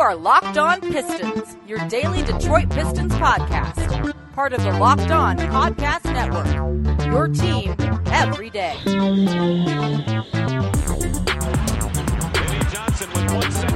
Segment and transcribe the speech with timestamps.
[0.00, 4.14] are Locked On Pistons, your daily Detroit Pistons podcast.
[4.32, 6.46] Part of the Locked On Podcast Network.
[7.04, 7.76] Your team
[8.06, 8.76] every day.
[8.86, 9.26] Eddie
[12.70, 13.69] Johnson with one second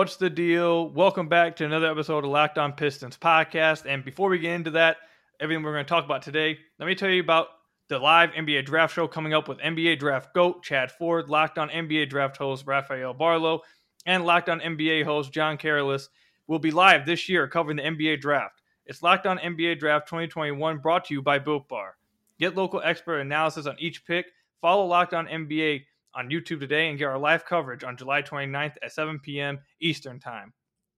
[0.00, 0.88] What's the deal?
[0.88, 3.84] Welcome back to another episode of Locked On Pistons podcast.
[3.84, 4.96] And before we get into that,
[5.38, 7.48] everything we're going to talk about today, let me tell you about
[7.88, 11.68] the live NBA draft show coming up with NBA draft GOAT Chad Ford, Locked On
[11.68, 13.60] NBA draft host Rafael Barlowe,
[14.06, 16.08] and Locked On NBA host John Carolus
[16.46, 18.62] will be live this year covering the NBA draft.
[18.86, 21.96] It's Locked On NBA Draft 2021 brought to you by Built Bar.
[22.38, 24.28] Get local expert analysis on each pick.
[24.62, 28.74] Follow Locked On NBA on YouTube today and get our live coverage on July 29th
[28.82, 29.58] at 7 p.m.
[29.80, 30.52] Eastern Time.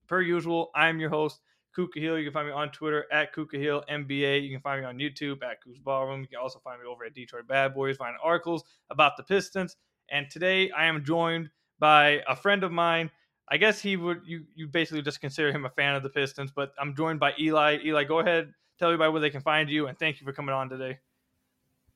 [0.08, 1.40] Per usual, I'm your host,
[1.74, 2.18] Ku Khahil.
[2.18, 4.42] You can find me on Twitter at Ku Khahil NBA.
[4.42, 6.20] You can find me on YouTube at Coos Ballroom.
[6.20, 9.76] You can also find me over at Detroit Bad Boys, find articles about the Pistons.
[10.10, 13.10] And today I am joined by a friend of mine.
[13.48, 16.52] I guess he would you you basically just consider him a fan of the Pistons,
[16.54, 17.78] but I'm joined by Eli.
[17.84, 20.54] Eli, go ahead, tell everybody where they can find you, and thank you for coming
[20.54, 20.98] on today.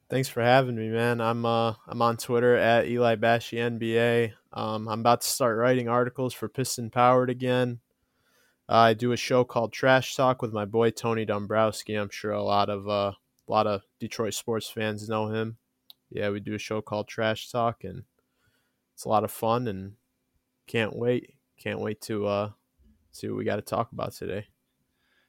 [0.09, 1.21] Thanks for having me, man.
[1.21, 4.35] I'm uh I'm on Twitter at Eli Bashi NBA.
[4.53, 7.81] Um, I'm about to start writing articles for Piston Powered again.
[8.69, 11.95] Uh, I do a show called Trash Talk with my boy Tony Dombrowski.
[11.95, 13.13] I'm sure a lot of uh,
[13.49, 15.57] a lot of Detroit sports fans know him.
[16.11, 18.05] Yeah, we do a show called Trash Talk, and
[18.95, 19.67] it's a lot of fun.
[19.67, 19.95] And
[20.69, 22.51] can't wait, can't wait to uh,
[23.11, 24.47] see what we got to talk about today.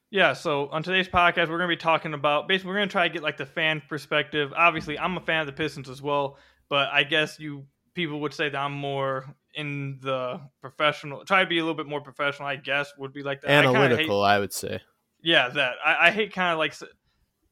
[0.10, 2.92] Yeah, so on today's podcast, we're going to be talking about basically, we're going to
[2.92, 4.54] try to get like the fan perspective.
[4.56, 6.38] Obviously, I'm a fan of the Pistons as well,
[6.70, 11.50] but I guess you people would say that I'm more in the professional, try to
[11.50, 13.50] be a little bit more professional, I guess, would be like that.
[13.50, 14.80] I Analytical, hate- I would say.
[15.22, 15.74] yeah, that.
[15.84, 16.74] I, I hate kind of like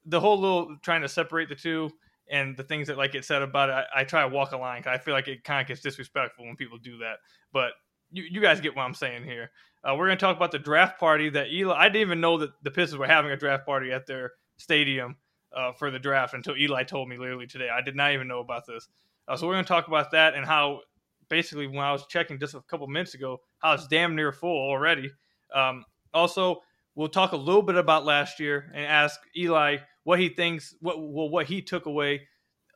[0.06, 1.90] the whole little trying to separate the two
[2.32, 3.74] and the things that like it said about it.
[3.94, 5.82] I, I try to walk a line 'cause I feel like it kind of gets
[5.82, 7.18] disrespectful when people do that.
[7.52, 7.72] But
[8.12, 9.52] you, you guys get what I'm saying here.
[9.86, 11.76] Uh, we're going to talk about the draft party that Eli.
[11.76, 15.18] I didn't even know that the Pistons were having a draft party at their stadium
[15.56, 17.70] uh, for the draft until Eli told me literally today.
[17.70, 18.88] I did not even know about this.
[19.28, 20.82] Uh, so we're going to talk about that and how
[21.30, 24.58] basically when I was checking just a couple minutes ago, how it's damn near full
[24.58, 25.12] already.
[25.54, 26.62] Um, also,
[26.96, 30.98] we'll talk a little bit about last year and ask Eli what he thinks, what
[31.00, 32.28] well, what he took away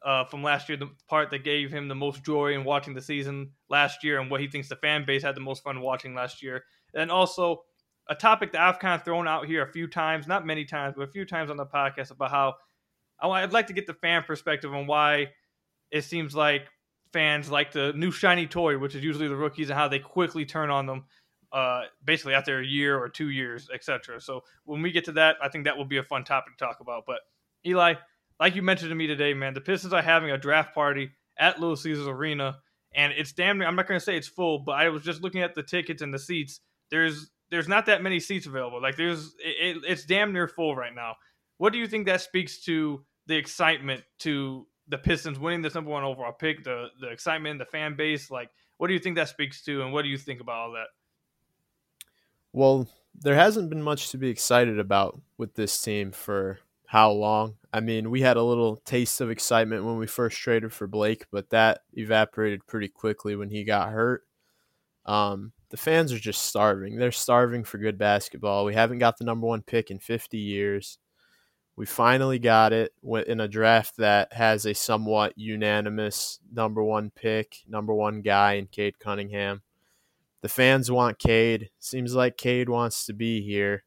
[0.05, 3.01] uh, from last year, the part that gave him the most joy in watching the
[3.01, 6.15] season last year, and what he thinks the fan base had the most fun watching
[6.15, 6.63] last year.
[6.93, 7.63] And also
[8.07, 10.95] a topic that I've kind of thrown out here a few times, not many times,
[10.97, 12.55] but a few times on the podcast about how
[13.21, 15.27] I'd like to get the fan perspective on why
[15.91, 16.67] it seems like
[17.11, 20.45] fans like the new shiny toy, which is usually the rookies, and how they quickly
[20.45, 21.05] turn on them,
[21.51, 24.21] uh, basically after a year or two years, etc.
[24.21, 26.65] So when we get to that, I think that will be a fun topic to
[26.65, 27.03] talk about.
[27.05, 27.19] But
[27.65, 27.95] Eli,
[28.39, 31.59] like you mentioned to me today, man, the Pistons are having a draft party at
[31.59, 32.57] Little Caesars Arena,
[32.93, 33.67] and it's damn near.
[33.67, 36.01] I'm not going to say it's full, but I was just looking at the tickets
[36.01, 36.61] and the seats.
[36.91, 38.81] There's there's not that many seats available.
[38.81, 41.15] Like there's it, it, it's damn near full right now.
[41.57, 45.91] What do you think that speaks to the excitement to the Pistons winning this number
[45.91, 48.31] one overall pick, the the excitement, the fan base?
[48.31, 50.71] Like, what do you think that speaks to, and what do you think about all
[50.73, 50.87] that?
[52.51, 57.55] Well, there hasn't been much to be excited about with this team for how long.
[57.71, 61.25] I mean, we had a little taste of excitement when we first traded for Blake,
[61.31, 64.23] but that evaporated pretty quickly when he got hurt.
[65.05, 66.95] Um, the fans are just starving.
[66.97, 68.65] They're starving for good basketball.
[68.65, 70.97] We haven't got the number one pick in 50 years.
[71.75, 72.93] We finally got it
[73.27, 78.67] in a draft that has a somewhat unanimous number one pick, number one guy in
[78.67, 79.61] Cade Cunningham.
[80.41, 81.69] The fans want Cade.
[81.79, 83.83] Seems like Cade wants to be here.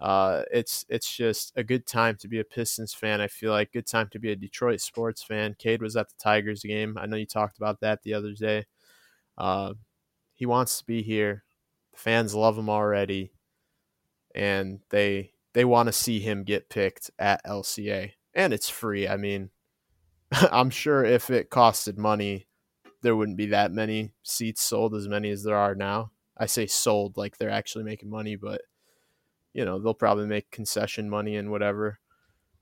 [0.00, 3.20] Uh, it's it's just a good time to be a Pistons fan.
[3.20, 5.56] I feel like good time to be a Detroit sports fan.
[5.58, 6.96] Cade was at the Tigers game.
[6.98, 8.66] I know you talked about that the other day.
[9.36, 9.74] Uh,
[10.38, 11.42] he wants to be here.
[11.92, 13.32] The fans love him already,
[14.32, 19.08] and they they want to see him get picked at LCA, and it's free.
[19.08, 19.50] I mean,
[20.52, 22.46] I'm sure if it costed money,
[23.02, 26.12] there wouldn't be that many seats sold as many as there are now.
[26.36, 28.60] I say sold like they're actually making money, but
[29.52, 31.98] you know they'll probably make concession money and whatever.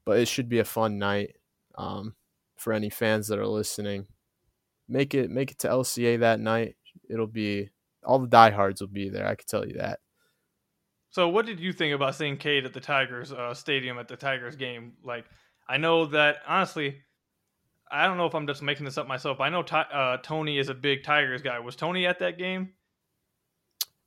[0.06, 1.36] But it should be a fun night
[1.76, 2.14] um,
[2.56, 4.06] for any fans that are listening.
[4.88, 6.76] Make it make it to LCA that night.
[7.08, 7.70] It'll be
[8.04, 9.26] all the diehards will be there.
[9.26, 10.00] I can tell you that.
[11.10, 14.16] So, what did you think about seeing Cade at the Tigers uh, stadium at the
[14.16, 14.92] Tigers game?
[15.02, 15.24] Like,
[15.68, 16.98] I know that honestly,
[17.90, 19.40] I, don't know if I'm just making this up myself.
[19.40, 21.58] I know uh, Tony is a big Tigers guy.
[21.58, 22.72] Was Tony at that game?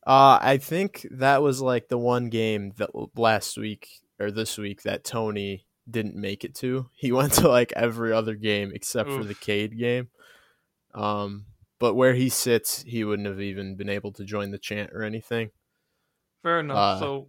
[0.06, 3.90] Uh, I think that was like the one game that last week
[4.20, 6.90] or this week that Tony didn't make it to.
[6.94, 9.18] He went to like every other game except Oof.
[9.18, 10.10] for the Cade game.
[10.94, 11.46] Um,
[11.80, 15.04] but where he sits, he wouldn't have even been able to join the chant or
[15.04, 15.52] anything.
[16.44, 16.78] Fair enough.
[16.78, 17.28] Uh, so,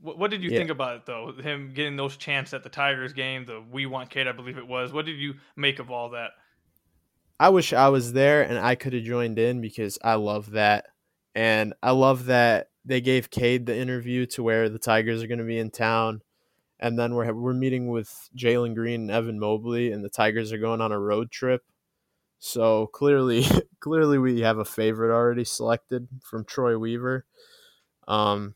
[0.00, 0.58] what, what did you yeah.
[0.58, 1.32] think about it though?
[1.32, 4.66] Him getting those chants at the Tigers game, the "We Want Cade," I believe it
[4.66, 4.92] was.
[4.92, 6.30] What did you make of all that?
[7.40, 10.86] I wish I was there and I could have joined in because I love that,
[11.34, 15.38] and I love that they gave Cade the interview to where the Tigers are going
[15.38, 16.20] to be in town
[16.84, 20.58] and then we're we're meeting with Jalen Green and Evan Mobley, and the Tigers are
[20.58, 21.62] going on a road trip.
[22.38, 23.44] So clearly,
[23.80, 27.24] clearly we have a favorite already selected from Troy Weaver.
[28.08, 28.54] Um,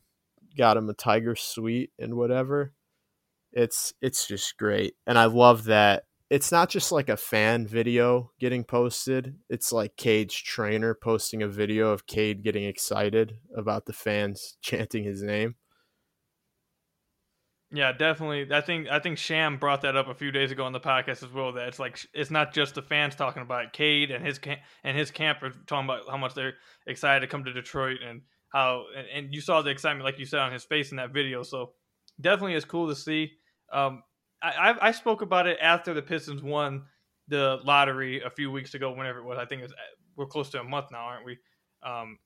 [0.57, 2.73] got him a Tiger suite and whatever.
[3.51, 6.05] It's it's just great, and I love that.
[6.29, 9.35] It's not just like a fan video getting posted.
[9.49, 15.03] It's like Cade's trainer posting a video of Cade getting excited about the fans chanting
[15.03, 15.55] his name.
[17.71, 18.47] Yeah, definitely.
[18.51, 21.23] I think I think Sham brought that up a few days ago on the podcast
[21.23, 21.53] as well.
[21.53, 23.73] That it's like it's not just the fans talking about it.
[23.73, 26.55] Cade and his camp and his camp are talking about how much they're
[26.87, 28.21] excited to come to Detroit and
[28.51, 31.13] how and, and, you saw the excitement like you said on his face in that
[31.13, 31.43] video.
[31.43, 31.73] So
[32.19, 33.33] definitely it's cool to see.
[33.71, 34.01] Um,
[34.41, 36.85] I, I spoke about it after the Pistons won
[37.27, 39.37] the lottery a few weeks ago, whenever it was.
[39.37, 39.73] I think it's
[40.15, 41.37] we're close to a month now, aren't we?
[41.83, 42.17] Um,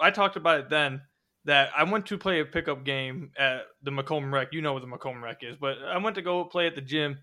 [0.00, 1.02] I talked about it then
[1.44, 4.48] that I went to play a pickup game at the Macomb Rec.
[4.52, 6.80] You know what the Macomb Rec is, but I went to go play at the
[6.80, 7.18] gym,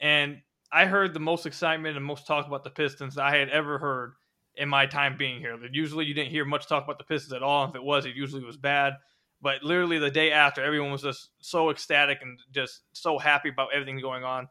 [0.00, 3.78] and I heard the most excitement and most talk about the Pistons I had ever
[3.78, 4.14] heard
[4.56, 5.56] in my time being here.
[5.56, 7.68] That usually you didn't hear much talk about the Pistons at all.
[7.68, 8.94] If it was, it usually was bad.
[9.40, 13.68] But literally the day after, everyone was just so ecstatic and just so happy about
[13.74, 14.48] everything going on.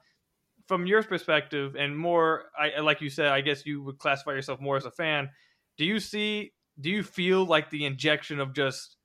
[0.68, 4.62] From your perspective, and more, I like you said, I guess you would classify yourself
[4.62, 5.30] more as a fan.
[5.78, 6.54] Do you see?
[6.80, 8.98] Do you feel like the injection of just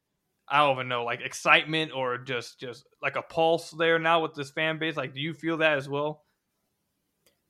[0.50, 4.34] I don't even know, like excitement or just just like a pulse there now with
[4.34, 4.96] this fan base?
[4.96, 6.24] Like, do you feel that as well?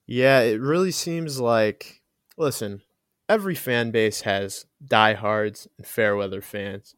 [0.07, 2.03] Yeah, it really seems like.
[2.37, 2.83] Listen,
[3.29, 6.95] every fan base has diehards and fair weather fans,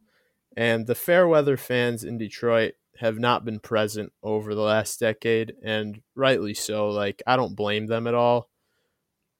[0.56, 5.54] and the fair weather fans in Detroit have not been present over the last decade,
[5.62, 6.90] and rightly so.
[6.90, 8.50] Like, I don't blame them at all,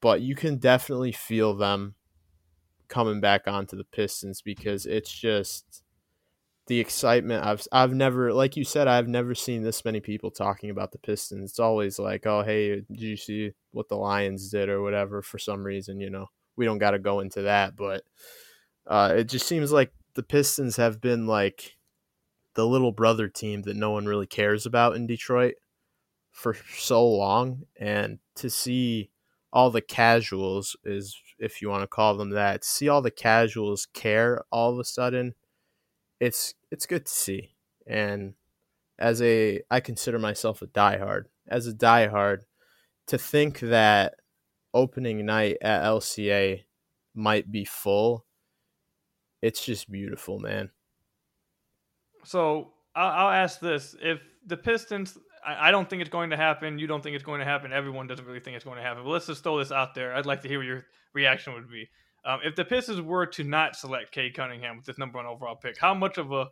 [0.00, 1.94] but you can definitely feel them
[2.88, 5.82] coming back onto the Pistons because it's just
[6.70, 10.70] the excitement I've I've never like you said I've never seen this many people talking
[10.70, 11.50] about the Pistons.
[11.50, 15.36] It's always like, "Oh, hey, did you see what the Lions did or whatever for
[15.36, 16.26] some reason, you know.
[16.54, 18.04] We don't got to go into that, but
[18.86, 21.76] uh, it just seems like the Pistons have been like
[22.54, 25.56] the little brother team that no one really cares about in Detroit
[26.30, 29.10] for so long and to see
[29.52, 33.88] all the casuals is if you want to call them that, see all the casuals
[33.92, 35.34] care all of a sudden
[36.20, 37.54] it's it's good to see.
[37.86, 38.34] And
[38.98, 41.24] as a I consider myself a diehard.
[41.48, 42.42] As a diehard,
[43.08, 44.14] to think that
[44.72, 46.62] opening night at LCA
[47.14, 48.24] might be full,
[49.42, 50.70] it's just beautiful, man.
[52.24, 56.78] So I'll, ask this: If the Pistons, I, don't think it's going to happen.
[56.78, 57.72] You don't think it's going to happen.
[57.72, 59.02] Everyone doesn't really think it's going to happen.
[59.04, 60.14] But let's just throw this out there.
[60.14, 60.84] I'd like to hear what your
[61.14, 61.88] reaction would be.
[62.24, 65.56] Um, if the Pistons were to not select Cade Cunningham with this number one overall
[65.56, 66.48] pick, how much of a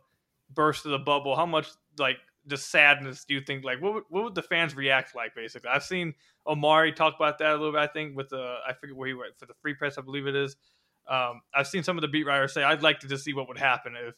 [0.53, 3.63] burst of the bubble, how much like just sadness do you think?
[3.63, 5.35] Like, what would, what would the fans react like?
[5.35, 6.15] Basically, I've seen
[6.47, 7.81] Omari talk about that a little bit.
[7.81, 10.27] I think with the I forget where he went for the Free Press, I believe
[10.27, 10.55] it is.
[11.07, 13.47] Um, I've seen some of the beat writers say I'd like to just see what
[13.47, 14.15] would happen if,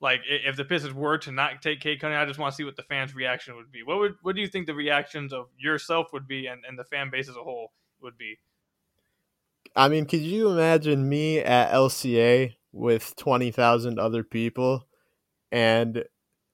[0.00, 2.22] like, if the Pistons were to not take Cade Cunningham.
[2.22, 3.82] I just want to see what the fans' reaction would be.
[3.82, 6.84] What would what do you think the reactions of yourself would be and, and the
[6.84, 8.38] fan base as a whole would be?
[9.74, 14.86] I mean, could you imagine me at LCA with 20,000 other people
[15.50, 16.04] and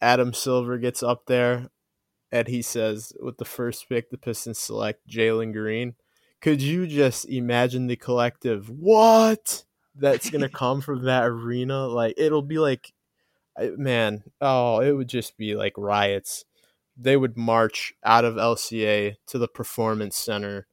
[0.01, 1.69] Adam Silver gets up there
[2.31, 5.95] and he says, with the first pick, the Pistons select Jalen Green.
[6.41, 9.65] Could you just imagine the collective, what?
[9.95, 11.87] That's going to come from that arena?
[11.87, 12.93] Like, it'll be like,
[13.59, 16.45] man, oh, it would just be like riots.
[16.97, 20.67] They would march out of LCA to the Performance Center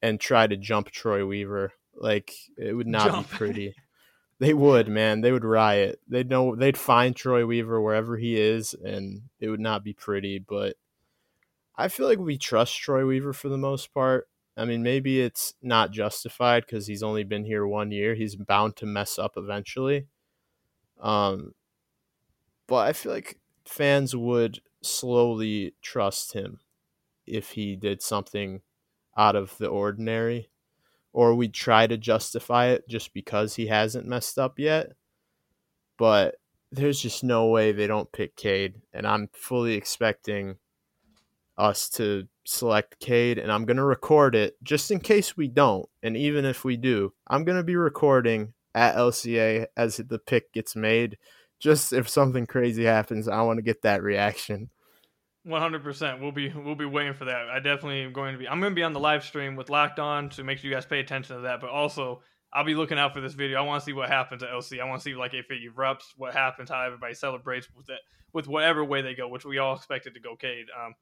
[0.00, 3.30] and try to jump Troy Weaver like it would not Jump.
[3.30, 3.74] be pretty.
[4.38, 5.20] They would, man.
[5.20, 6.00] They would riot.
[6.08, 10.38] They'd know they'd find Troy Weaver wherever he is, and it would not be pretty.
[10.38, 10.76] But
[11.76, 14.28] I feel like we trust Troy Weaver for the most part.
[14.56, 18.14] I mean, maybe it's not justified because he's only been here one year.
[18.14, 20.08] He's bound to mess up eventually.
[21.00, 21.54] Um,
[22.66, 26.60] but I feel like fans would slowly trust him
[27.26, 28.60] if he did something
[29.16, 30.48] out of the ordinary,
[31.12, 34.92] or we'd try to justify it just because he hasn't messed up yet.
[35.98, 36.36] But
[36.70, 40.56] there's just no way they don't pick Cade, and I'm fully expecting
[41.58, 46.16] us to select Cade, and I'm gonna record it just in case we don't, and
[46.16, 51.18] even if we do, I'm gonna be recording at LCA as the pick gets made.
[51.58, 54.70] Just if something crazy happens, I want to get that reaction.
[55.44, 56.20] One hundred percent.
[56.20, 57.48] We'll be we'll be waiting for that.
[57.50, 58.48] I definitely am going to be.
[58.48, 60.76] I'm going to be on the live stream with Locked On, so make sure you
[60.76, 61.60] guys pay attention to that.
[61.60, 62.22] But also,
[62.52, 63.58] I'll be looking out for this video.
[63.58, 64.80] I want to see what happens at LC.
[64.80, 67.98] I want to see like if it erupts, what happens, how everybody celebrates with it,
[68.32, 70.66] with whatever way they go, which we all expected to go Cade.
[70.78, 70.94] Um,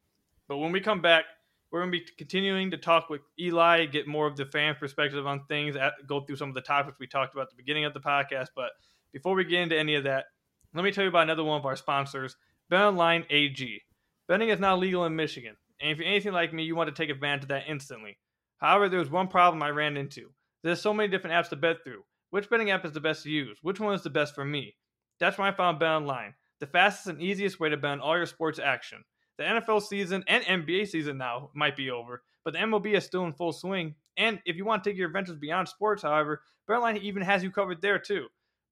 [0.49, 1.25] but when we come back,
[1.71, 5.27] we're going to be continuing to talk with Eli, get more of the fan perspective
[5.27, 7.85] on things, at, go through some of the topics we talked about at the beginning
[7.85, 8.49] of the podcast.
[8.57, 8.71] But
[9.13, 10.27] before we get into any of that,
[10.75, 12.37] let me tell you about another one of our sponsors,
[12.73, 13.83] BetOnline AG.
[14.31, 16.95] Betting is now legal in Michigan, and if you're anything like me, you want to
[16.95, 18.17] take advantage of that instantly.
[18.59, 20.31] However, there was one problem I ran into.
[20.63, 22.05] There's so many different apps to bet through.
[22.31, 23.59] Which betting app is the best to use?
[23.61, 24.77] Which one is the best for me?
[25.19, 28.25] That's when I found BetOnline, the fastest and easiest way to bet on all your
[28.25, 29.03] sports action.
[29.37, 33.25] The NFL season and NBA season now might be over, but the MLB is still
[33.25, 33.97] in full swing.
[34.17, 37.51] And if you want to take your adventures beyond sports, however, BetOnline even has you
[37.51, 38.29] covered there too.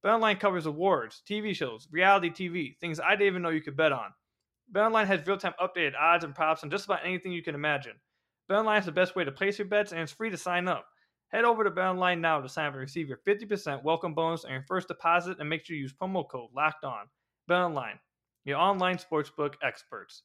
[0.07, 3.91] BetOnline covers awards, TV shows, reality TV, things I didn't even know you could bet
[3.91, 4.12] on.
[4.73, 7.95] BetOnline has real-time updated odds and props on just about anything you can imagine.
[8.51, 10.87] BetOnline is the best way to place your bets, and it's free to sign up.
[11.29, 14.53] Head over to BetOnline now to sign up and receive your 50% welcome bonus on
[14.53, 17.07] your first deposit, and make sure you use promo code Locked On.
[17.51, 17.99] BetOnline,
[18.45, 20.23] your online sportsbook experts.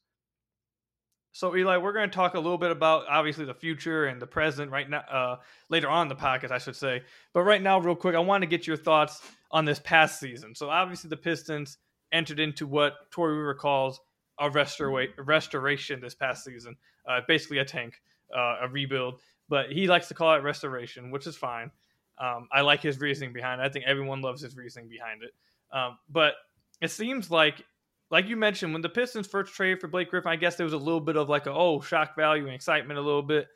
[1.31, 4.27] So Eli, we're going to talk a little bit about obviously the future and the
[4.27, 4.99] present right now.
[4.99, 7.01] Uh, later on the podcast, I should say.
[7.33, 9.19] But right now, real quick, I want to get your thoughts
[9.49, 10.53] on this past season.
[10.53, 11.79] So obviously, the Pistons
[12.11, 13.99] entered into what Troy Weaver calls
[14.39, 16.75] a restora- restoration this past season.
[17.07, 18.01] Uh, basically, a tank,
[18.35, 19.19] uh, a rebuild.
[19.49, 21.71] But he likes to call it restoration, which is fine.
[22.17, 23.65] Um, I like his reasoning behind it.
[23.65, 25.31] I think everyone loves his reasoning behind it.
[25.71, 26.33] Um, but
[26.81, 27.63] it seems like,
[28.11, 30.73] like you mentioned, when the Pistons first traded for Blake Griffin, I guess there was
[30.73, 33.47] a little bit of like a oh shock value and excitement a little bit.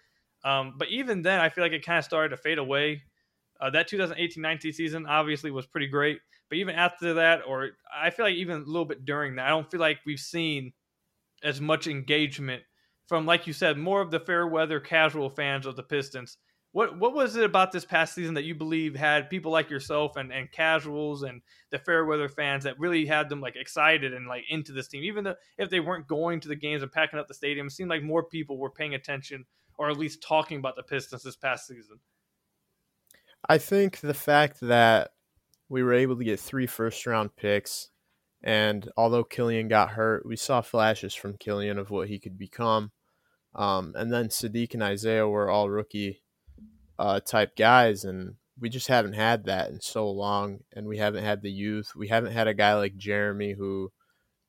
[0.43, 3.03] Um, but even then, I feel like it kind of started to fade away.
[3.59, 8.25] Uh, that 2018-19 season obviously was pretty great, but even after that, or I feel
[8.25, 10.73] like even a little bit during that, I don't feel like we've seen
[11.43, 12.63] as much engagement
[13.07, 16.37] from, like you said, more of the fair weather casual fans of the Pistons.
[16.73, 20.15] What what was it about this past season that you believe had people like yourself
[20.15, 24.27] and, and casuals and the fair weather fans that really had them like excited and
[24.27, 27.19] like into this team, even though if they weren't going to the games and packing
[27.19, 29.45] up the stadium, it seemed like more people were paying attention
[29.77, 31.99] or at least talking about the Pistons this past season.
[33.47, 35.11] I think the fact that
[35.69, 37.89] we were able to get three first round picks,
[38.43, 42.91] and although Killian got hurt, we saw flashes from Killian of what he could become.
[43.55, 46.21] Um, and then Sadiq and Isaiah were all rookie
[46.99, 50.59] uh, type guys, and we just haven't had that in so long.
[50.73, 51.93] And we haven't had the youth.
[51.95, 53.91] We haven't had a guy like Jerami who,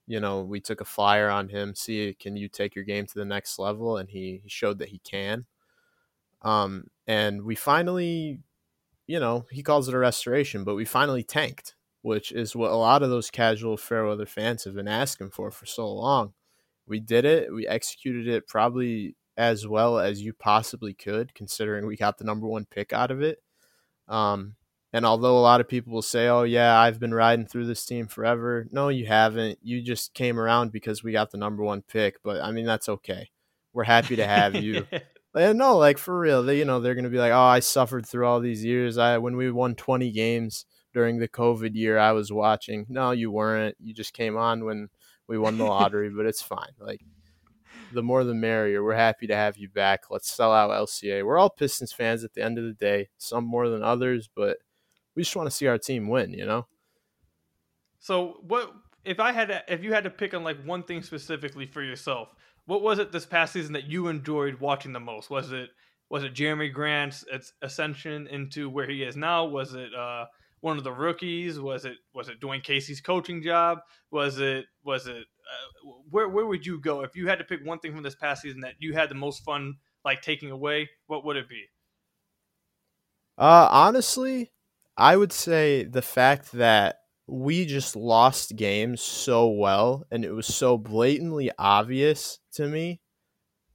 [0.06, 1.74] you know, we took a flyer on him.
[1.74, 3.96] See, can you take your game to the next level?
[3.96, 5.46] And he, he showed that he can.
[6.42, 8.40] Um, and we finally
[9.08, 12.76] you know, he calls it a restoration, but we finally tanked, which is what a
[12.76, 16.34] lot of those casual Fairweather fans have been asking for for so long.
[16.86, 17.52] We did it.
[17.52, 22.46] We executed it probably as well as you possibly could, considering we got the number
[22.46, 23.38] one pick out of it.
[24.08, 24.56] Um,
[24.92, 27.84] and although a lot of people will say, "Oh yeah, I've been riding through this
[27.86, 29.58] team forever," no, you haven't.
[29.62, 32.22] You just came around because we got the number one pick.
[32.22, 33.30] But I mean, that's okay.
[33.72, 34.86] We're happy to have you.
[35.38, 38.26] No, like for real, they you know they're gonna be like, oh, I suffered through
[38.26, 38.98] all these years.
[38.98, 42.86] I when we won 20 games during the COVID year, I was watching.
[42.88, 43.76] No, you weren't.
[43.78, 44.88] You just came on when
[45.26, 46.72] we won the lottery, but it's fine.
[46.80, 47.00] Like
[47.92, 48.82] the more the merrier.
[48.82, 50.10] We're happy to have you back.
[50.10, 51.24] Let's sell out LCA.
[51.24, 53.08] We're all Pistons fans at the end of the day.
[53.18, 54.58] Some more than others, but
[55.14, 56.32] we just want to see our team win.
[56.32, 56.66] You know.
[57.98, 58.72] So what
[59.04, 61.82] if I had to, if you had to pick on like one thing specifically for
[61.82, 62.34] yourself?
[62.68, 65.30] What was it this past season that you enjoyed watching the most?
[65.30, 65.70] Was it
[66.10, 67.24] was it Jerami Grant's
[67.62, 69.46] ascension into where he is now?
[69.46, 70.26] Was it uh,
[70.60, 71.58] one of the rookies?
[71.58, 73.78] Was it was it Dwane Casey's coaching job?
[74.10, 77.64] Was it was it uh, where where would you go if you had to pick
[77.64, 80.90] one thing from this past season that you had the most fun like taking away?
[81.06, 81.64] What would it be?
[83.38, 84.52] Uh, honestly,
[84.94, 86.96] I would say the fact that
[87.28, 93.00] we just lost games so well and it was so blatantly obvious to me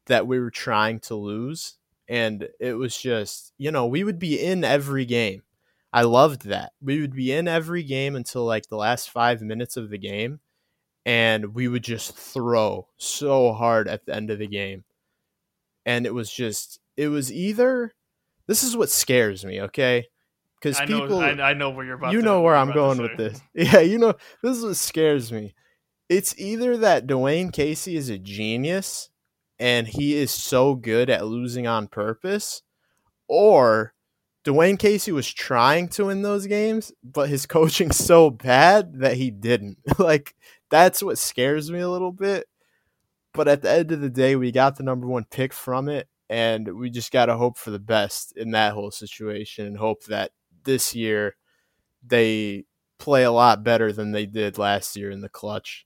[0.07, 1.77] that we were trying to lose.
[2.07, 5.43] And it was just you know we would be in every game.
[5.93, 6.73] I loved that.
[6.81, 10.39] We would be in every game until like the last five minutes of the game
[11.05, 14.83] and we would just throw so hard at the end of the game.
[15.85, 17.93] And it was just it was either
[18.47, 20.07] this is what scares me, okay?
[20.63, 22.13] Because I know, people, I, I know where you're about.
[22.13, 23.41] you to, know where I'm going with this.
[23.53, 25.53] Yeah, you know this is what scares me.
[26.07, 29.09] It's either that Dwane Casey is a genius
[29.59, 32.61] and he is so good at losing on purpose,
[33.27, 33.93] or
[34.45, 39.31] Dwane Casey was trying to win those games, but his coaching's so bad that he
[39.31, 39.79] didn't.
[39.99, 40.33] like
[40.71, 42.47] that's what scares me a little bit.
[43.33, 46.07] But at the end of the day, we got the number one pick from it,
[46.29, 50.05] and we just got to hope for the best in that whole situation and hope
[50.05, 50.31] that
[50.63, 51.35] this year
[52.05, 52.65] they
[52.99, 55.85] play a lot better than they did last year in the clutch.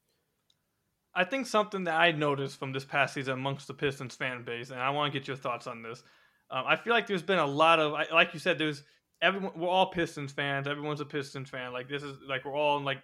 [1.13, 4.69] I think something that I noticed from this past season amongst the Pistons fan base,
[4.69, 6.03] and I want to get your thoughts on this.
[6.51, 8.83] Um, I feel like there's been a lot of, like you said, there's
[9.21, 9.51] everyone.
[9.55, 10.67] We're all Pistons fans.
[10.67, 11.73] Everyone's a Pistons fan.
[11.73, 13.01] Like this is like we're all in like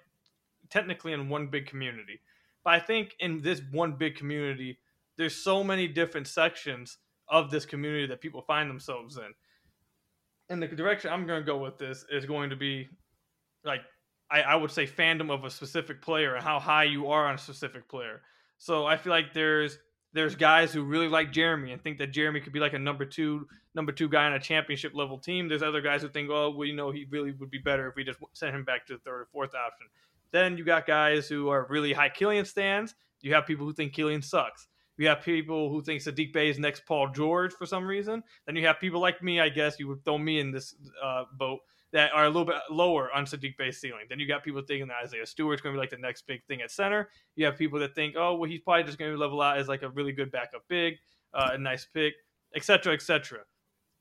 [0.70, 2.20] technically in one big community.
[2.63, 4.80] But I think in this one big community,
[5.18, 9.34] there's so many different sections of this community that people find themselves in.
[10.50, 12.88] And the direction I'm going to go with this is going to be
[13.63, 13.81] like
[14.29, 17.35] I, I would say fandom of a specific player and how high you are on
[17.35, 18.21] a specific player.
[18.57, 19.77] So I feel like there's
[20.13, 23.05] there's guys who really like Jerami and think that Jerami could be like a number
[23.05, 25.47] two number two guy on a championship level team.
[25.47, 27.95] There's other guys who think, oh, well, you know, he really would be better if
[27.95, 29.88] we just sent him back to the third or fourth option.
[30.31, 32.95] Then you got guys who are really high Killian stands.
[33.21, 34.67] You have people who think Killian sucks.
[34.97, 38.23] You have people who think Sadiq Bey is next Paul George for some reason.
[38.45, 41.23] Then you have people like me, I guess you would throw me in this uh,
[41.33, 41.59] boat
[41.93, 44.05] that are a little bit lower on Sadiq Bey's ceiling.
[44.09, 46.43] Then you got people thinking that Isaiah Stewart's going to be like the next big
[46.45, 47.09] thing at center.
[47.35, 49.67] You have people that think, oh, well, he's probably just going to level out as
[49.67, 50.95] like a really good backup big,
[51.33, 52.13] uh, a nice pick,
[52.55, 53.39] etc., etc.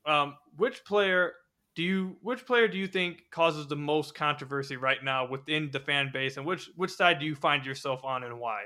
[0.05, 1.33] Um, which player
[1.75, 5.79] do you which player do you think causes the most controversy right now within the
[5.79, 8.65] fan base, and which which side do you find yourself on, and why?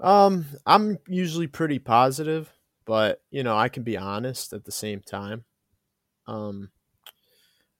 [0.00, 2.52] Um, I'm usually pretty positive,
[2.84, 5.44] but you know, I can be honest at the same time.
[6.26, 6.70] Um,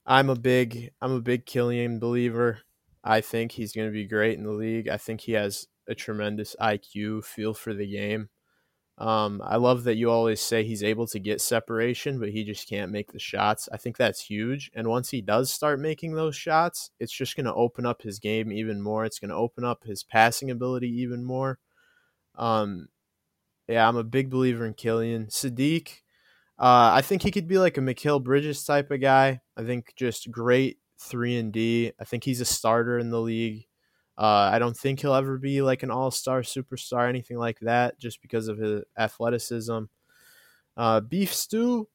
[0.07, 2.61] I'm a big I'm a big Killian believer.
[3.03, 4.89] I think he's going to be great in the league.
[4.89, 8.29] I think he has a tremendous IQ, feel for the game.
[8.99, 12.69] Um, I love that you always say he's able to get separation, but he just
[12.69, 13.69] can't make the shots.
[13.73, 14.71] I think that's huge.
[14.75, 18.21] And once he does start making those shots, it's just going to open up his
[18.21, 19.05] game even more.
[19.05, 21.59] It's going to open up his passing ability even more.
[22.37, 22.89] Um,
[23.69, 25.27] yeah, I'm a big believer in Killian.
[25.27, 25.89] Sadiq,
[26.59, 29.41] uh, I think he could be like a Mikal Bridges type of guy.
[29.57, 31.93] I think just great three and D.
[31.99, 33.67] I think he's a starter in the league.
[34.17, 37.99] Uh, I don't think he'll ever be like an all star superstar, anything like that,
[37.99, 39.85] just because of his athleticism.
[40.77, 41.89] Uh, Beef Stew,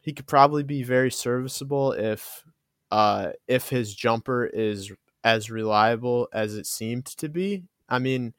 [0.00, 2.44] he could probably be very serviceable if
[2.90, 4.92] uh, if his jumper is
[5.24, 7.64] as reliable as it seemed to be.
[7.88, 8.34] I mean,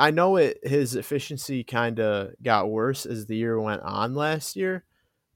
[0.00, 4.56] I know it his efficiency kind of got worse as the year went on last
[4.56, 4.84] year,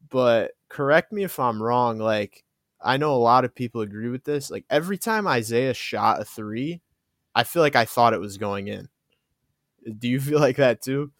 [0.09, 1.99] but correct me if I'm wrong.
[1.99, 2.43] Like
[2.81, 4.51] I know a lot of people agree with this.
[4.51, 6.81] Like every time Isaiah shot a three,
[7.35, 8.89] I feel like I thought it was going in.
[9.99, 11.13] Do you feel like that too?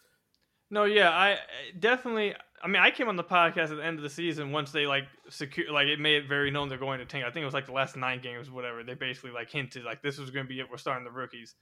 [0.71, 1.37] No, yeah, I eh,
[1.79, 2.35] definitely.
[2.63, 4.87] I mean, I came on the podcast at the end of the season once they
[4.87, 7.27] like secure, like it made it very known they're going to tank.
[7.27, 8.83] I think it was like the last nine games, whatever.
[8.83, 10.71] They basically like hinted like this was going to be it.
[10.71, 11.57] We're starting the rookies.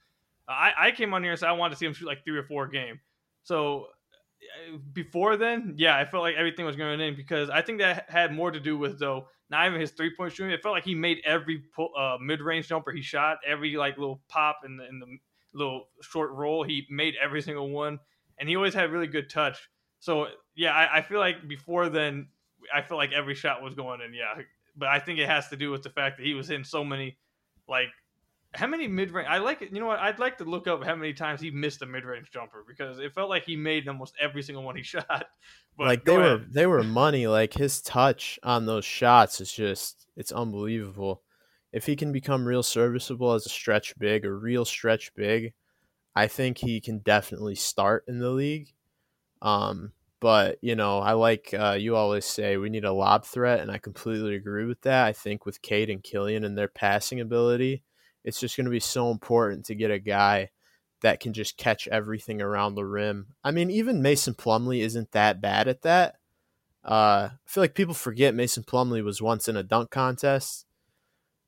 [0.47, 2.37] I, I came on here and said I wanted to see him shoot like three
[2.37, 2.99] or four game.
[3.43, 3.87] So
[4.65, 8.09] uh, before then, yeah, I felt like everything was going in because I think that
[8.09, 10.51] had more to do with though not even his three point shooting.
[10.51, 11.63] It felt like he made every
[11.97, 15.05] uh, mid range jumper he shot, every like little pop in the in the
[15.53, 16.63] little short roll.
[16.63, 17.99] He made every single one,
[18.39, 19.69] and he always had really good touch.
[19.99, 22.29] So yeah, I, I feel like before then,
[22.73, 24.13] I felt like every shot was going in.
[24.13, 24.41] Yeah,
[24.75, 26.83] but I think it has to do with the fact that he was in so
[26.83, 27.17] many
[27.67, 27.89] like
[28.55, 29.27] how many mid range?
[29.29, 29.71] I like it.
[29.71, 29.99] You know what?
[29.99, 32.99] I'd like to look up how many times he missed a mid range jumper because
[32.99, 35.25] it felt like he made almost every single one he shot.
[35.77, 37.27] But like they were they were money.
[37.27, 41.21] Like his touch on those shots is just it's unbelievable.
[41.71, 45.53] If he can become real serviceable as a stretch big, a real stretch big,
[46.15, 48.71] I think he can definitely start in the league.
[49.41, 53.61] Um, but you know, I like uh, you always say we need a lob threat,
[53.61, 55.05] and I completely agree with that.
[55.05, 57.83] I think with Cade and Killian and their passing ability,
[58.23, 60.49] it's just going to be so important to get a guy
[61.01, 63.27] that can just catch everything around the rim.
[63.43, 66.15] I mean, even Mason Plumlee isn't that bad at that.
[66.83, 70.65] Uh, I feel like people forget Mason Plumlee was once in a dunk contest.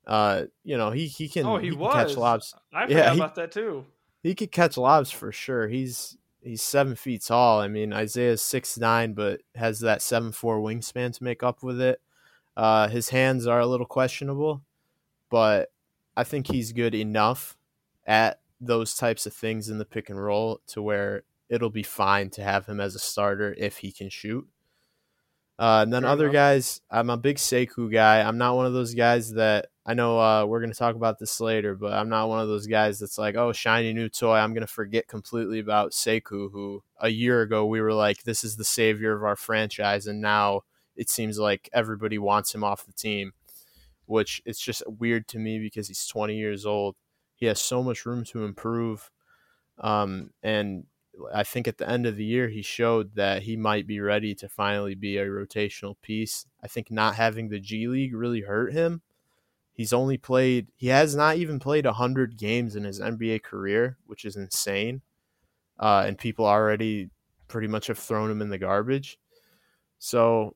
[0.08, 2.54] Uh, you know, he he can oh, he, can catch lobs.
[2.74, 3.86] I Yeah, forgot he- about that too.
[4.22, 5.68] He could catch lobs for sure.
[5.68, 7.60] He's he's seven feet tall.
[7.60, 11.80] I mean, Isaiah's six nine, but has that seven four wingspan to make up with
[11.82, 12.02] it.
[12.58, 14.62] Uh, his hands are a little questionable,
[15.30, 15.72] but
[16.16, 17.58] I think he's good enough
[18.06, 22.30] at those types of things in the pick and roll to where it'll be fine
[22.32, 24.48] to have him as a starter if he can shoot.
[25.58, 26.34] Uh, and then Fair other enough.
[26.34, 28.22] guys, I'm a big Sekou guy.
[28.22, 31.20] I'm not one of those guys that I know uh, we're going to talk about
[31.20, 34.36] this later, but I'm not one of those guys that's like, oh, shiny new toy.
[34.36, 38.44] I'm going to forget completely about Sekou, who a year ago we were like, this
[38.44, 40.62] is the savior of our franchise, and now
[40.96, 43.34] it seems like everybody wants him off the team,
[44.06, 46.96] which it's just weird to me because he's 20 years old.
[47.36, 49.12] He has so much room to improve,
[49.80, 50.86] um, and
[51.34, 54.36] I think at the end of the year, he showed that he might be ready
[54.36, 56.46] to finally be a rotational piece.
[56.64, 59.02] I think not having the G League really hurt him.
[59.74, 64.24] He's only played, he has not even played 100 games in his NBA career, which
[64.24, 65.02] is insane.
[65.78, 67.10] Uh, and people already
[67.50, 69.20] pretty much have thrown him in the garbage.
[70.00, 70.56] So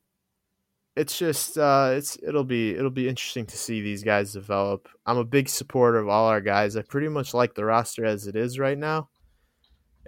[0.99, 4.87] it's just uh, it's it'll be it'll be interesting to see these guys develop.
[5.05, 6.75] I'm a big supporter of all our guys.
[6.75, 9.09] I pretty much like the roster as it is right now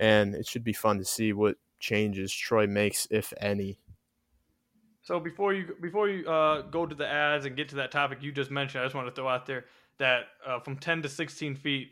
[0.02, 3.80] and it should be fun to see what changes Troy makes, if any.
[5.04, 8.20] So before you before you uh, go to the ads and get to that topic
[8.22, 9.66] you just mentioned, I just want to throw out there
[10.00, 11.90] that uh, from 10 to 16 feet,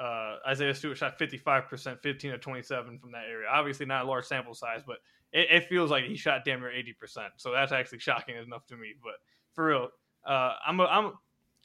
[0.00, 3.48] uh, Isaiah Stewart shot 55%, 15 to 27 from that area.
[3.50, 4.98] Obviously not a large sample size, but
[5.32, 7.28] it, it feels like he shot damn near 80%.
[7.36, 8.94] So that's actually shocking enough to me.
[9.02, 9.14] But
[9.54, 9.88] for real,
[10.26, 11.12] uh, I'm a, I'm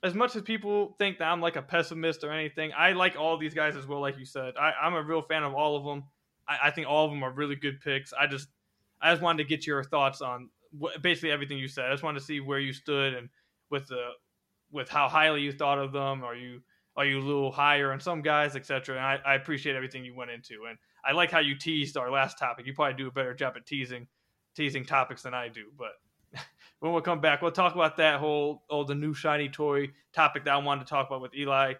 [0.03, 2.71] as much as people think that I'm like a pessimist or anything.
[2.75, 4.55] I like all these guys as well, like you said.
[4.59, 6.03] I, I'm a real fan of all of them.
[6.47, 8.13] I, I think all of them are really good picks.
[8.13, 8.47] I just
[9.01, 11.85] I just wanted to get your thoughts on wh- basically everything you said.
[11.85, 13.29] I just wanted to see where you stood and
[13.69, 14.09] with the
[14.71, 16.23] with how highly you thought of them.
[16.23, 16.61] Are you
[16.95, 18.97] are you a little higher on some guys, etc.
[18.97, 22.11] And I, I appreciate everything you went into, and I like how you teased our
[22.11, 22.65] last topic.
[22.65, 24.07] You probably do a better job at teasing
[24.55, 25.93] teasing topics than I do, but.
[26.79, 30.45] When we come back, we'll talk about that whole oh the new shiny toy topic
[30.45, 31.75] that I wanted to talk about with Eli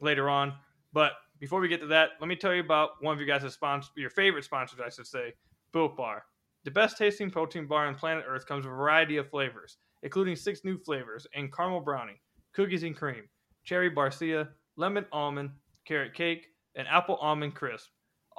[0.00, 0.54] later on.
[0.92, 3.52] But before we get to that, let me tell you about one of your guys'
[3.52, 5.34] sponsors, your favorite sponsors, I should say,
[5.72, 6.24] Built Bar.
[6.64, 10.36] The best tasting protein bar on planet Earth comes with a variety of flavors, including
[10.36, 12.20] six new flavors in caramel brownie,
[12.52, 13.28] cookies and cream,
[13.64, 15.50] cherry barcia, lemon almond,
[15.86, 17.88] carrot cake, and apple almond crisp.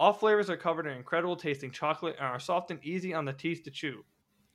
[0.01, 3.33] All flavors are covered in incredible tasting chocolate and are soft and easy on the
[3.33, 4.03] teeth to chew.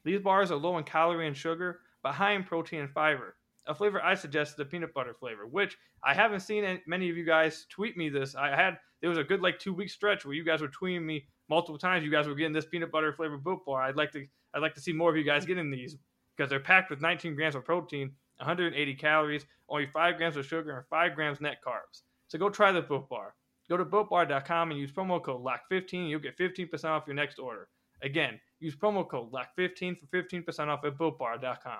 [0.03, 3.37] These bars are low in calorie and sugar, but high in protein and fiber.
[3.69, 7.11] A flavor I suggest is the peanut butter flavor, which I haven't seen any- many
[7.11, 8.35] of you guys tweet me this.
[8.35, 11.05] I had there was a good like two week stretch where you guys were tweeting
[11.05, 12.05] me multiple times.
[12.05, 13.83] You guys were getting this peanut butter flavor built bar.
[13.83, 15.97] I'd like to I'd like to see more of you guys getting these
[16.35, 20.77] because they're packed with 19 grams of protein, 180 calories, only five grams of sugar,
[20.77, 22.03] and five grams net carbs.
[22.27, 23.37] So go try the Built Bar.
[23.69, 26.09] Go to builtbar.com and use promo code LOCK15.
[26.09, 27.69] You'll get 15% off your next order.
[28.03, 31.79] Again, use promo code LOCK15 for 15% off at builtbar.com.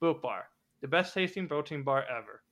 [0.00, 0.46] Built Bar,
[0.80, 2.42] the best tasting protein bar ever.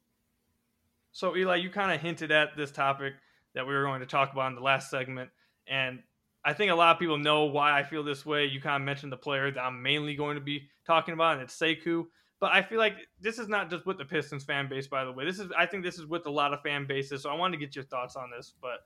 [1.12, 3.14] So, Eli, you kind of hinted at this topic
[3.54, 5.30] that we were going to talk about in the last segment.
[5.66, 6.02] And
[6.44, 8.44] I think a lot of people know why I feel this way.
[8.44, 11.42] You kind of mentioned the player that I'm mainly going to be talking about, and
[11.42, 12.06] it's Sekou.
[12.38, 15.12] But I feel like this is not just with the Pistons fan base, by the
[15.12, 15.24] way.
[15.24, 17.22] This is I think this is with a lot of fan bases.
[17.22, 18.52] So I wanted to get your thoughts on this.
[18.60, 18.80] But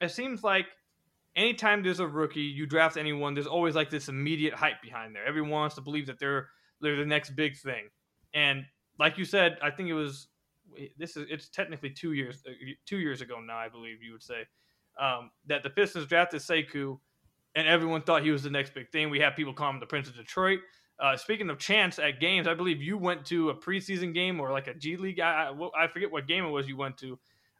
[0.00, 0.66] it seems like
[1.36, 5.24] anytime there's a rookie, you draft anyone, there's always like this immediate hype behind there.
[5.24, 6.48] Everyone wants to believe that they're
[6.80, 7.88] they're the next big thing.
[8.34, 8.64] And
[8.98, 10.28] like you said, I think it was
[10.98, 12.52] this is it's technically two years uh,
[12.86, 14.46] two years ago now, I believe you would say
[14.98, 16.98] um, that the Pistons drafted Sekou,
[17.54, 19.10] and everyone thought he was the next big thing.
[19.10, 20.60] We have people call him the Prince of Detroit.
[21.00, 24.52] Uh, speaking of chance at games, I believe you went to a preseason game or
[24.52, 25.20] like a G League.
[25.20, 27.18] I, I, I forget what game it was you went to,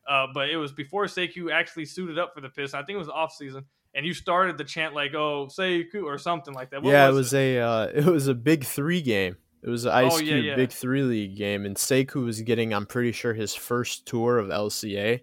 [0.08, 2.74] uh, but it was before Sekou actually suited up for the Pistons.
[2.74, 6.18] I think it was off season, and you started the chant like "Oh Sekou" or
[6.18, 6.82] something like that.
[6.82, 9.36] What yeah, was it was a uh, it was a big three game.
[9.62, 10.56] It was an Ice Oh, yeah, Cube yeah.
[10.56, 14.48] Big Three League game, and Sekou was getting, I'm pretty sure, his first tour of
[14.48, 15.20] LCA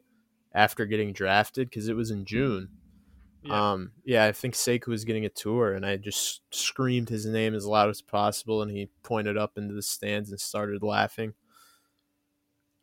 [0.53, 2.69] after getting drafted because it was in June.
[3.47, 3.71] Yeah.
[3.71, 7.55] Um, yeah, I think Sekou was getting a tour, and I just screamed his name
[7.55, 11.33] as loud as possible, and he pointed up into the stands and started laughing.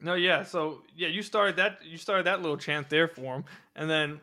[0.00, 0.42] No, yeah.
[0.42, 1.79] So yeah, you started that.
[1.85, 3.44] You started that little chant there for him,
[3.77, 4.20] and then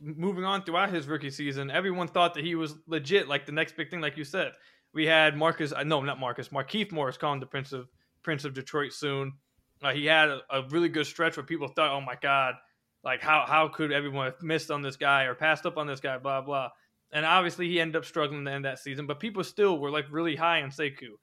[0.00, 3.76] moving on throughout his rookie season, everyone thought that he was legit, like the next
[3.76, 4.52] big thing, like you said.
[4.92, 7.88] We had Marcus, uh, no, not Marcus, Markieff Morris calling the Prince of
[8.22, 9.34] Prince of Detroit soon.
[9.82, 12.54] Uh, he had a, a really good stretch where people thought, "Oh my God,
[13.04, 16.00] like how how could everyone have missed on this guy or passed up on this
[16.00, 16.70] guy?" Blah blah.
[17.12, 20.06] And obviously, he ended up struggling to end that season, but people still were like
[20.10, 21.16] really high on Sekou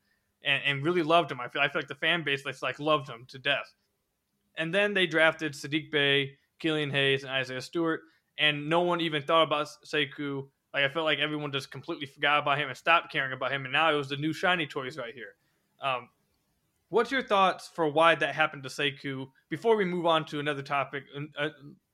[0.43, 1.39] and, and really loved him.
[1.39, 3.73] I feel I feel like the fan base like, loved him to death.
[4.57, 8.01] And then they drafted Sadiq Bey, Killian Hayes, and Isaiah Stewart,
[8.37, 10.47] and no one even thought about Sekou.
[10.73, 13.65] Like I felt like everyone just completely forgot about him and stopped caring about him,
[13.65, 15.35] and now it was the new shiny toys right here.
[15.81, 16.09] Um,
[16.89, 19.27] what's your thoughts for why that happened to Sekou?
[19.49, 21.03] Before we move on to another topic,
[21.39, 21.49] uh,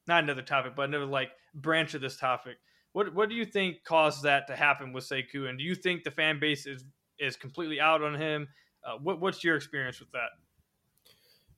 [0.08, 2.58] not another topic, but another like branch of this topic.
[2.94, 5.50] What what do you think caused that to happen with Sekou?
[5.50, 6.86] And do you think the fan base is
[7.20, 8.48] is completely out on him?
[8.86, 10.30] Uh, what what's your experience with that?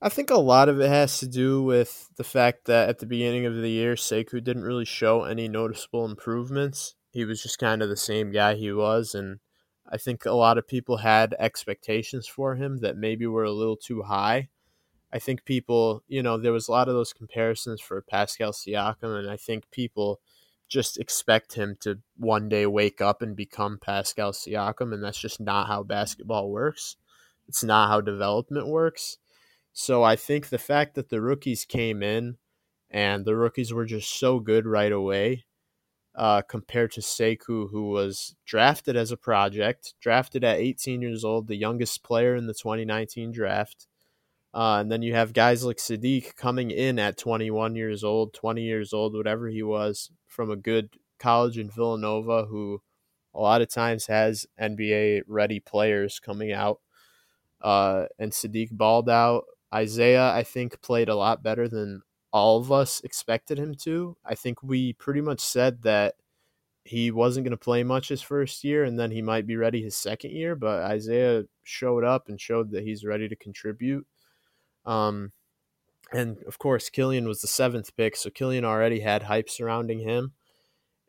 [0.01, 3.05] I think a lot of it has to do with the fact that at the
[3.05, 6.95] beginning of the year, Sekou didn't really show any noticeable improvements.
[7.11, 9.39] He was just kind of the same guy he was, and
[9.87, 13.77] I think a lot of people had expectations for him that maybe were a little
[13.77, 14.49] too high.
[15.13, 19.19] I think people, you know, there was a lot of those comparisons for Pascal Siakam,
[19.19, 20.19] and I think people
[20.67, 25.39] just expect him to one day wake up and become Pascal Siakam, and that's just
[25.39, 26.97] not how basketball works.
[27.47, 29.17] It's not how development works.
[29.71, 32.37] So I think the fact that the rookies came in
[32.89, 35.45] and the rookies were just so good right away
[36.15, 41.47] uh, compared to Sekou, who was drafted as a project, drafted at 18 years old,
[41.47, 43.87] the youngest player in the 2019 draft.
[44.53, 48.61] Uh, and then you have guys like Sadiq coming in at 21 years old, 20
[48.61, 52.81] years old, whatever he was, from a good college in Villanova, who
[53.33, 56.79] a lot of times has NBA ready players coming out.
[57.61, 59.43] Uh, and Sadiq balled out.
[59.73, 62.03] Isaiah, I think, played a lot better than
[62.35, 64.17] all of us expected him to.
[64.25, 66.15] I think we pretty much said that
[66.83, 69.81] he wasn't going to play much his first year and then he might be ready
[69.81, 74.05] his second year, but Isaiah showed up and showed that he's ready to contribute.
[74.85, 75.31] Um,
[76.11, 80.33] and of course, Killian was the seventh pick, so Killian already had hype surrounding him.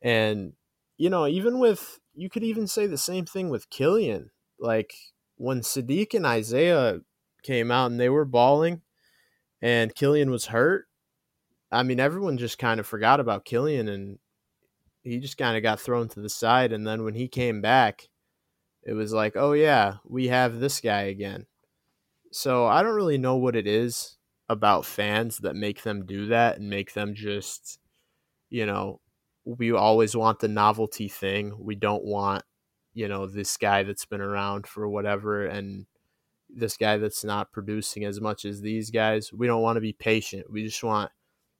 [0.01, 0.53] And,
[0.97, 4.31] you know, even with, you could even say the same thing with Killian.
[4.61, 4.95] Like,
[5.35, 7.01] when Sadiq and Isaiah
[7.43, 8.83] came out and they were balling
[9.61, 10.86] and Killian was hurt,
[11.71, 14.19] I mean, everyone just kind of forgot about Killian and
[15.03, 16.73] he just kind of got thrown to the side.
[16.73, 18.09] And then when he came back,
[18.83, 21.47] it was like, oh, yeah, we have this guy again.
[22.33, 24.17] So I don't really know what it is
[24.49, 27.79] about fans that make them do that and make them just,
[28.49, 29.01] you know,
[29.45, 31.57] we always want the novelty thing.
[31.59, 32.45] We don't want,
[32.95, 35.87] you know, this guy that's been around for whatever and
[36.49, 39.33] this guy that's not producing as much as these guys.
[39.33, 40.51] We don't want to be patient.
[40.51, 41.11] We just want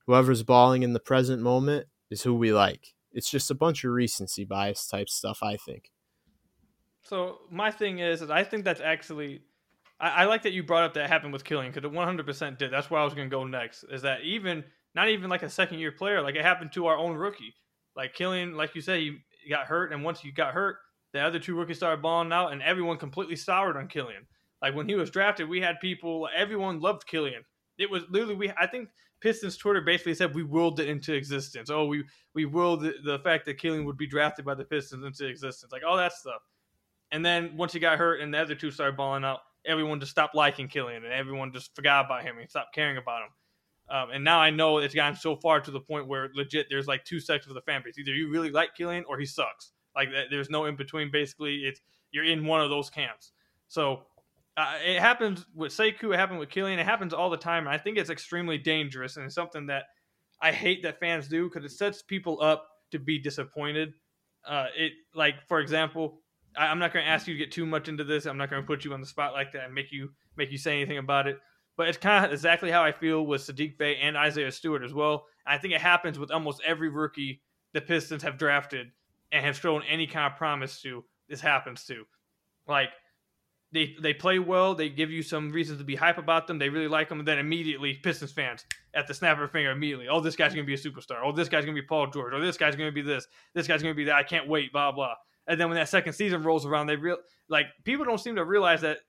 [0.07, 2.95] whoever's balling in the present moment is who we like.
[3.11, 5.91] It's just a bunch of recency bias type stuff, I think.
[7.01, 9.41] So my thing is, is I think that's actually,
[9.99, 12.71] I, I like that you brought up that happened with Killian because it 100% did.
[12.71, 13.85] That's where I was going to go next.
[13.91, 14.63] Is that even
[14.95, 17.53] not even like a second year player, like it happened to our own rookie,
[17.95, 20.77] like Killian, like you said, he got hurt, and once he got hurt,
[21.13, 24.25] the other two rookies started balling out, and everyone completely soured on Killian.
[24.61, 27.43] Like when he was drafted, we had people, everyone loved Killian.
[27.77, 28.51] It was literally we.
[28.59, 28.89] I think
[29.19, 31.69] Pistons Twitter basically said we willed it into existence.
[31.69, 32.03] Oh, we
[32.33, 35.71] we willed the, the fact that Killian would be drafted by the Pistons into existence,
[35.71, 36.41] like all that stuff.
[37.11, 40.11] And then once he got hurt and the other two started balling out, everyone just
[40.11, 43.29] stopped liking Killian and everyone just forgot about him and stopped caring about him.
[43.89, 46.87] Um, and now I know it's gotten so far to the point where legit there's
[46.87, 47.97] like two sections of the fan base.
[47.97, 49.71] Either you really like Killian or he sucks.
[49.95, 51.09] Like there's no in between.
[51.09, 53.31] Basically, it's you're in one of those camps.
[53.67, 54.03] So
[54.57, 57.67] uh, it happens with Sekou, it happened with Killian, it happens all the time.
[57.67, 59.83] I think it's extremely dangerous and it's something that
[60.41, 63.93] I hate that fans do because it sets people up to be disappointed.
[64.45, 66.21] Uh, it like for example,
[66.57, 68.25] I, am not going to ask you to get too much into this.
[68.25, 70.51] I'm not going to put you on the spot like that and make you make
[70.51, 71.37] you say anything about it.
[71.75, 74.93] But it's kind of exactly how I feel with Sadiq Bey and Isaiah Stewart as
[74.93, 75.25] well.
[75.45, 77.41] I think it happens with almost every rookie
[77.73, 78.87] the Pistons have drafted
[79.31, 81.03] and have shown any kind of promise to.
[81.29, 82.05] This happens to,
[82.67, 82.89] like
[83.77, 84.73] they they play well.
[84.73, 86.57] They give you some reasons to be hype about them.
[86.57, 89.69] They really like them, and then immediately Pistons fans at the snap of a finger
[89.69, 90.07] immediately.
[90.07, 91.21] Oh, this guy's gonna be a superstar.
[91.23, 92.33] Oh, this guy's gonna be Paul George.
[92.35, 93.27] Oh, this guy's gonna be this.
[93.53, 94.15] This guy's gonna be that.
[94.15, 94.71] I can't wait.
[94.71, 95.13] Blah blah.
[95.47, 97.17] And then when that second season rolls around, they real
[97.49, 98.99] like people don't seem to realize that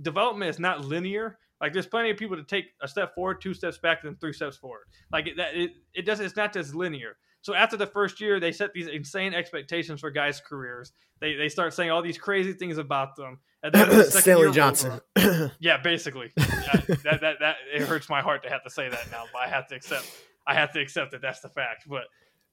[0.00, 1.38] development is not linear.
[1.60, 4.32] Like there's plenty of people to take a step forward, two steps back, then three
[4.32, 4.84] steps forward.
[5.12, 6.20] Like that, it, it does.
[6.20, 7.16] It's not just linear.
[7.44, 10.92] So after the first year, they set these insane expectations for guys' careers.
[11.20, 13.38] They they start saying all these crazy things about them.
[13.62, 14.98] And then the Stanley Johnson.
[15.60, 16.32] yeah, basically.
[16.38, 19.40] Yeah, that, that that it hurts my heart to have to say that now, but
[19.40, 20.10] I have to accept.
[20.46, 21.84] I have to accept that that's the fact.
[21.86, 22.04] But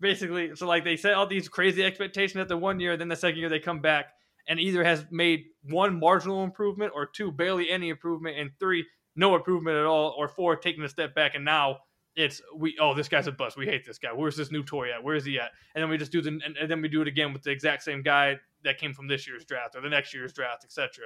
[0.02, 3.16] basically, so like they set all these crazy expectations at the one year, then the
[3.16, 4.08] second year they come back
[4.50, 9.38] and either has made one marginal improvement or two barely any improvement, and three no
[9.38, 11.78] improvement at all, or four taking a step back, and now
[12.16, 13.58] it's we oh this guy's a bust.
[13.58, 14.10] We hate this guy.
[14.14, 15.04] Where's this new toy at?
[15.04, 15.52] Where's he at?
[15.76, 17.52] And then we just do the and, and then we do it again with the
[17.52, 21.06] exact same guy that came from this year's draft or the next year's draft, etc.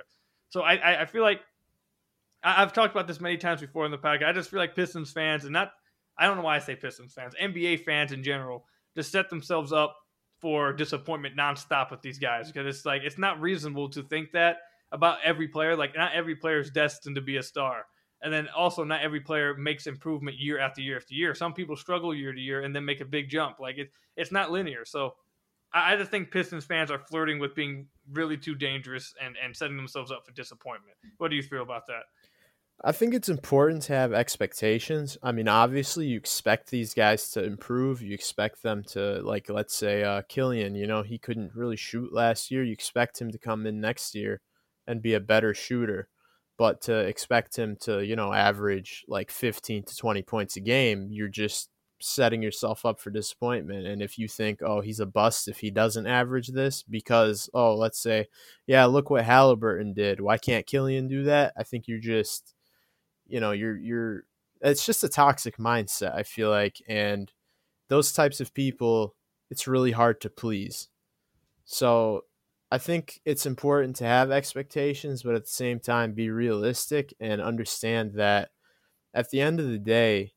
[0.49, 1.41] So I, I, I feel like
[2.43, 4.25] I, have talked about this many times before in the podcast.
[4.25, 5.71] I just feel like Pistons fans and not
[6.17, 8.65] I don't know why I say Pistons fans, NBA fans in general,
[8.95, 9.95] just set themselves up
[10.39, 14.57] for disappointment nonstop with these guys because it's like it's not reasonable to think that
[14.91, 15.75] about every player.
[15.75, 17.85] Like not every player is destined to be a star.
[18.21, 21.35] And then also, not every player makes improvement year after year after year.
[21.35, 23.59] Some people struggle year to year and then make a big jump.
[23.59, 24.85] Like it, it's not linear.
[24.85, 25.15] So
[25.73, 29.55] I, I just think Pistons fans are flirting with being really too dangerous and and
[29.55, 30.97] setting themselves up for disappointment.
[31.17, 32.03] What do you feel about that?
[32.83, 35.17] I think it's important to have expectations.
[35.23, 38.01] I mean, obviously, you expect these guys to improve.
[38.01, 42.11] You expect them to, like, let's say, uh, Killian, you know, he couldn't really shoot
[42.11, 42.63] last year.
[42.63, 44.41] You expect him to come in next year
[44.85, 46.09] and be a better shooter.
[46.57, 51.07] But to expect him to, you know, average like 15 to 20 points a game,
[51.11, 51.69] you're just
[52.01, 53.87] setting yourself up for disappointment.
[53.87, 57.75] And if you think, oh, he's a bust if he doesn't average this, because, oh,
[57.75, 58.27] let's say,
[58.67, 60.21] yeah, look what Halliburton did.
[60.21, 61.53] Why can't Killian do that?
[61.57, 62.55] I think you're just
[63.27, 64.23] you know you're you're
[64.61, 67.31] it's just a toxic mindset i feel like and
[67.87, 69.15] those types of people
[69.49, 70.89] it's really hard to please
[71.65, 72.23] so
[72.71, 77.41] i think it's important to have expectations but at the same time be realistic and
[77.41, 78.49] understand that
[79.13, 80.31] at the end of the day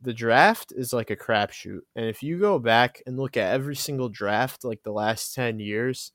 [0.00, 3.76] the draft is like a crapshoot and if you go back and look at every
[3.76, 6.12] single draft like the last 10 years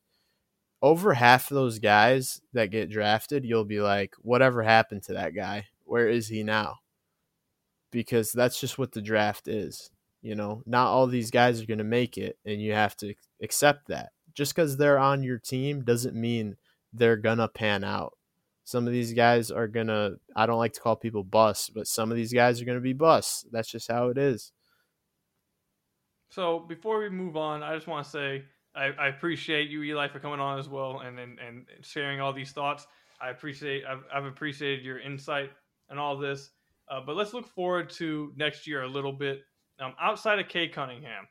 [0.82, 5.36] over half of those guys that get drafted you'll be like whatever happened to that
[5.36, 6.78] guy where is he now?
[7.92, 9.92] Because that's just what the draft is.
[10.22, 13.14] You know, not all these guys are going to make it, and you have to
[13.42, 14.10] accept that.
[14.36, 16.58] Just because they're on your team doesn't mean
[16.92, 18.14] they're to pan out.
[18.66, 22.12] Some of these guys are to, I don't like to call people busts, but some
[22.12, 23.46] of these guys are to be busts.
[23.52, 24.52] That's just how it is.
[26.30, 28.44] So before we move on, I just want to say
[28.76, 32.34] I, I appreciate you, Eli, for coming on as well and, and, and sharing all
[32.34, 32.88] these thoughts.
[33.22, 35.52] I appreciate I've, I've appreciated your insight
[35.90, 36.50] and all this.
[36.90, 39.42] Uh, but let's look forward to next year a little bit.
[39.80, 41.28] Um, outside of Cade Cunningham,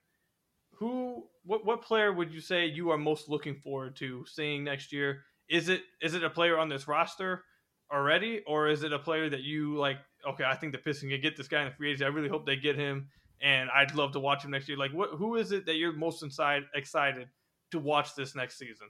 [0.75, 4.93] who what what player would you say you are most looking forward to seeing next
[4.93, 5.23] year?
[5.49, 7.45] Is it is it a player on this roster
[7.93, 9.99] already, or is it a player that you like?
[10.29, 12.05] Okay, I think the Pistons can get this guy in the free agency.
[12.05, 13.09] I really hope they get him,
[13.41, 14.79] and I'd love to watch him next year.
[14.79, 17.29] Like, what who is it that you're most inside excited
[17.73, 18.89] to watch this next season?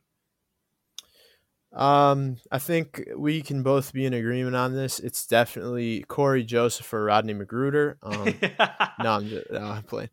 [1.72, 4.98] Um, I think we can both be in agreement on this.
[4.98, 7.96] It's definitely Cory Joseph or Rodney McGruder.
[8.02, 8.24] Um,
[9.02, 10.10] no, I'm just no, I'm playing.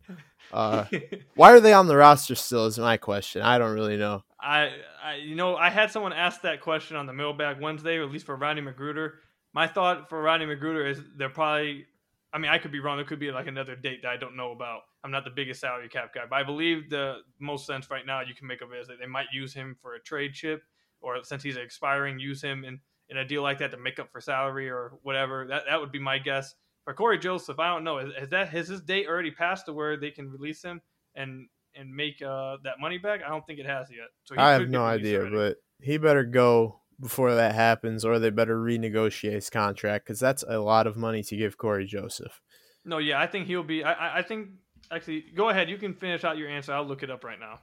[0.52, 0.86] Uh,
[1.36, 2.66] why are they on the roster still?
[2.66, 3.42] Is my question.
[3.42, 4.24] I don't really know.
[4.40, 4.72] I,
[5.04, 8.12] I, you know, I had someone ask that question on the mailbag Wednesday, or at
[8.12, 9.14] least for Rodney McGruder.
[9.54, 11.86] My thought for Rodney McGruder is they're probably.
[12.32, 12.98] I mean, I could be wrong.
[12.98, 14.82] There could be like another date that I don't know about.
[15.04, 18.22] I'm not the biggest salary cap guy, but I believe the most sense right now
[18.22, 20.62] you can make of it is that they might use him for a trade chip
[21.02, 24.12] or since he's expiring, use him in, in a deal like that to make up
[24.12, 25.48] for salary or whatever.
[25.48, 26.54] That that would be my guess.
[26.90, 28.00] For Cory Joseph, I don't know.
[28.00, 30.82] Has that has his date already passed to where they can release him
[31.14, 33.22] and and make uh, that money back?
[33.24, 34.08] I don't think it has yet.
[34.24, 35.36] So I have no idea, already.
[35.36, 40.44] but he better go before that happens, or they better renegotiate his contract because that's
[40.50, 42.42] a lot of money to give Cory Joseph.
[42.84, 43.84] No, yeah, I think he'll be.
[43.84, 44.50] I, I think
[44.92, 45.70] actually, go ahead.
[45.70, 46.74] You can finish out your answer.
[46.74, 47.60] I'll look it up right now.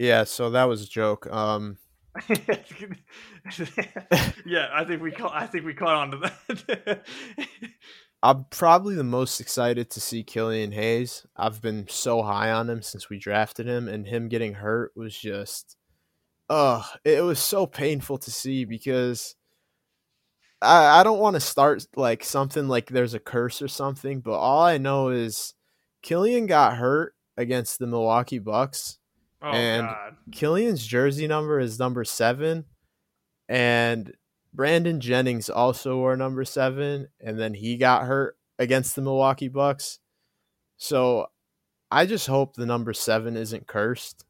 [0.00, 1.32] Yeah, so that was a joke.
[1.32, 1.78] Um,
[4.44, 5.34] yeah, I think we caught.
[5.34, 7.04] I think we caught on to that.
[8.24, 11.26] I'm probably the most excited to see Killian Hayes.
[11.36, 15.14] I've been so high on him since we drafted him, and him getting hurt was
[15.14, 15.76] just,
[16.48, 19.36] uh, it was so painful to see because
[20.62, 24.38] I, I don't want to start like something like there's a curse or something, but
[24.38, 25.52] all I know is
[26.00, 28.98] Killian got hurt against the Milwaukee Bucks
[29.42, 30.16] Oh, and God.
[30.32, 32.64] Killian's jersey number is number seven,
[33.46, 34.10] and
[34.54, 39.98] Brandon Jennings also wore number seven, and then he got hurt against the Milwaukee Bucks.
[40.76, 41.26] So
[41.90, 44.24] I just hope the number seven isn't cursed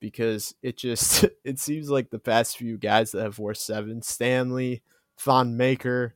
[0.00, 4.82] because it just it seems like the past few guys that have wore seven, Stanley,
[5.18, 6.14] Thon Maker,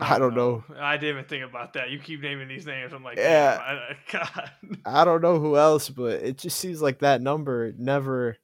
[0.00, 0.64] I don't know.
[0.68, 0.76] know.
[0.80, 1.90] I didn't even think about that.
[1.90, 2.92] You keep naming these names.
[2.92, 4.50] I'm like, yeah, I, God.
[4.84, 8.36] I don't know who else, but it just seems like that number never,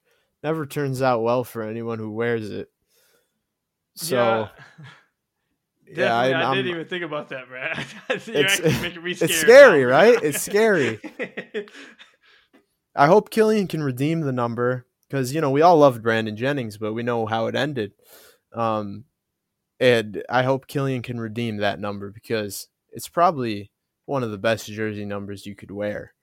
[0.44, 2.70] never turns out well for anyone who wears it.
[3.96, 4.48] So,
[5.86, 7.84] yeah, yeah I, I didn't even think about that, man.
[8.26, 9.90] You're it's, it's scary, now.
[9.90, 10.22] right?
[10.22, 11.00] It's scary.
[12.94, 16.76] I hope Killian can redeem the number because you know we all loved Brandon Jennings,
[16.76, 17.92] but we know how it ended.
[18.52, 19.04] Um,
[19.78, 23.70] and I hope Killian can redeem that number because it's probably
[24.04, 26.14] one of the best jersey numbers you could wear,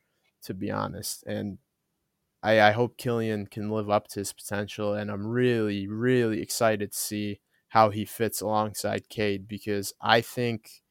[0.43, 1.23] to be honest.
[1.25, 1.57] And
[2.43, 4.93] I, I hope Killian can live up to his potential.
[4.93, 7.39] And I'm really, really excited to see
[7.77, 10.81] how he fits alongside Cade because I think,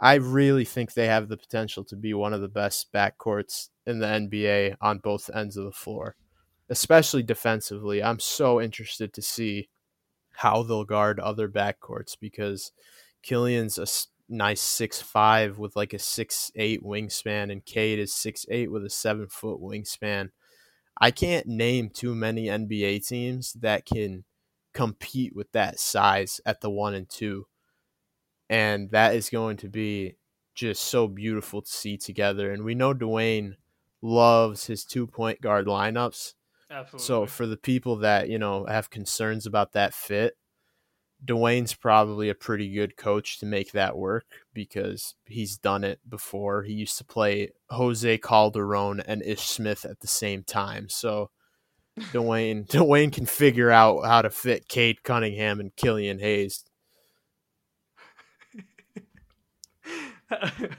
[0.00, 3.98] I really think they have the potential to be one of the best backcourts in
[3.98, 6.16] the NBA on both ends of the floor,
[6.70, 8.02] especially defensively.
[8.02, 9.68] I'm so interested to see
[10.36, 12.72] how they'll guard other backcourts because
[13.22, 13.86] Killian's a
[14.34, 18.86] nice six five with like a six eight wingspan, and Cade is six eight with
[18.86, 20.30] a seven foot wingspan.
[20.98, 24.24] I can't name too many NBA teams that can
[24.72, 27.46] compete with that size at the one and two.
[28.48, 30.16] And that is going to be
[30.54, 32.52] just so beautiful to see together.
[32.52, 33.54] And we know Dwane
[34.02, 36.34] loves his two point guard lineups.
[36.70, 37.04] Absolutely.
[37.04, 40.36] So for the people that, you know, have concerns about that fit,
[41.24, 46.64] Dwane's probably a pretty good coach to make that work because he's done it before.
[46.64, 50.88] He used to play Jose Calderon and Ish Smith at the same time.
[50.88, 51.30] So
[51.98, 56.64] Dwane Dwane can figure out how to fit Cade Cunningham and Killian Hayes.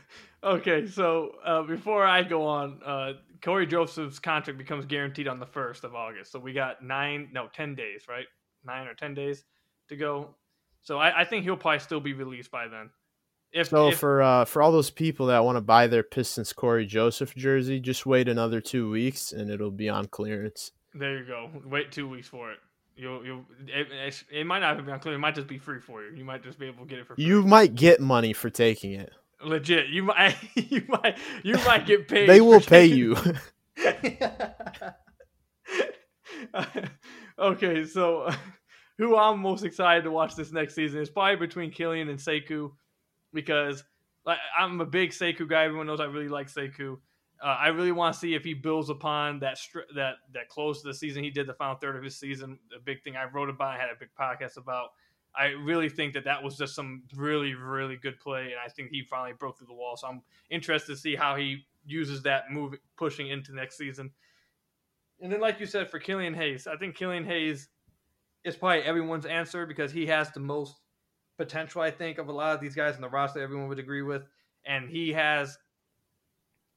[0.43, 5.45] okay, so uh, before I go on, uh, Cory Joseph's contract becomes guaranteed on the
[5.45, 6.31] first of August.
[6.31, 8.25] So we got nine, no, ten days, right?
[8.65, 9.43] Nine or ten days
[9.89, 10.35] to go.
[10.81, 12.89] So I, I think he'll probably still be released by then.
[13.51, 16.53] If, So if- for uh, for all those people that want to buy their Pistons
[16.53, 20.71] Cory Joseph jersey, just wait another two weeks and it'll be on clearance.
[20.95, 21.49] There you go.
[21.65, 22.59] Wait two weeks for it.
[22.95, 25.15] You'll you'll it, it, it might not be on clear.
[25.15, 26.15] It might just be free for you.
[26.15, 27.25] You might just be able to get it for free.
[27.25, 29.11] You might get money for taking it.
[29.43, 29.87] legit.
[29.89, 32.29] You might you might you might get paid.
[32.29, 33.15] They will pay you.
[37.39, 38.29] okay, so
[38.97, 42.73] who I'm most excited to watch this next season is probably between Killian and Sekou
[43.33, 43.83] because
[44.25, 45.63] like I'm a big Sekou guy.
[45.65, 46.97] Everyone knows I really like Sekou.
[47.43, 50.81] Uh, I really want to see if he builds upon that str- that that close
[50.81, 52.57] to the season he did the final third of his season.
[52.71, 54.89] The big thing I wrote about, I had a big podcast about.
[55.35, 58.91] I really think that that was just some really really good play, and I think
[58.91, 59.97] he finally broke through the wall.
[59.97, 64.11] So I'm interested to see how he uses that move pushing into next season.
[65.19, 67.67] And then, like you said, for Killian Hayes, I think Killian Hayes
[68.45, 70.77] is probably everyone's answer because he has the most
[71.37, 73.41] potential, I think, of a lot of these guys in the roster.
[73.41, 74.23] Everyone would agree with,
[74.65, 75.57] and he has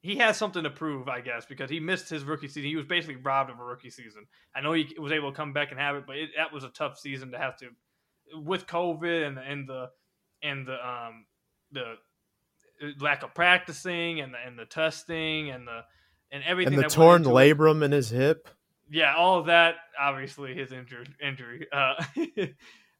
[0.06, 2.70] he has something to prove, I guess, because he missed his rookie season.
[2.70, 4.26] He was basically robbed of a rookie season.
[4.54, 6.62] I know he was able to come back and have it, but it, that was
[6.62, 7.66] a tough season to have to
[8.32, 9.90] with COVID and the and the
[10.42, 11.26] and the um
[11.72, 11.94] the
[13.00, 15.80] lack of practicing and the and the testing and the
[16.30, 18.48] and everything and the that torn into it labrum in his hip.
[18.88, 21.66] yeah, all of that obviously his injury injury.
[21.72, 21.94] Uh,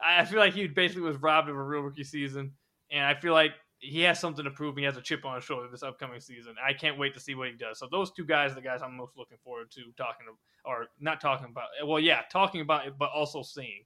[0.00, 2.52] I feel like he basically was robbed of a real rookie season,
[2.90, 4.76] and I feel like he has something to prove.
[4.76, 6.54] He has a chip on his shoulder this upcoming season.
[6.64, 7.78] I can't wait to see what he does.
[7.78, 10.32] So those two guys, are the guys I'm most looking forward to talking to,
[10.64, 11.68] or not talking about.
[11.84, 13.84] Well, yeah, talking about it, but also seeing.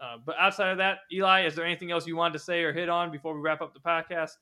[0.00, 2.72] Uh, but outside of that, Eli, is there anything else you wanted to say or
[2.72, 4.32] hit on before we wrap up the podcast?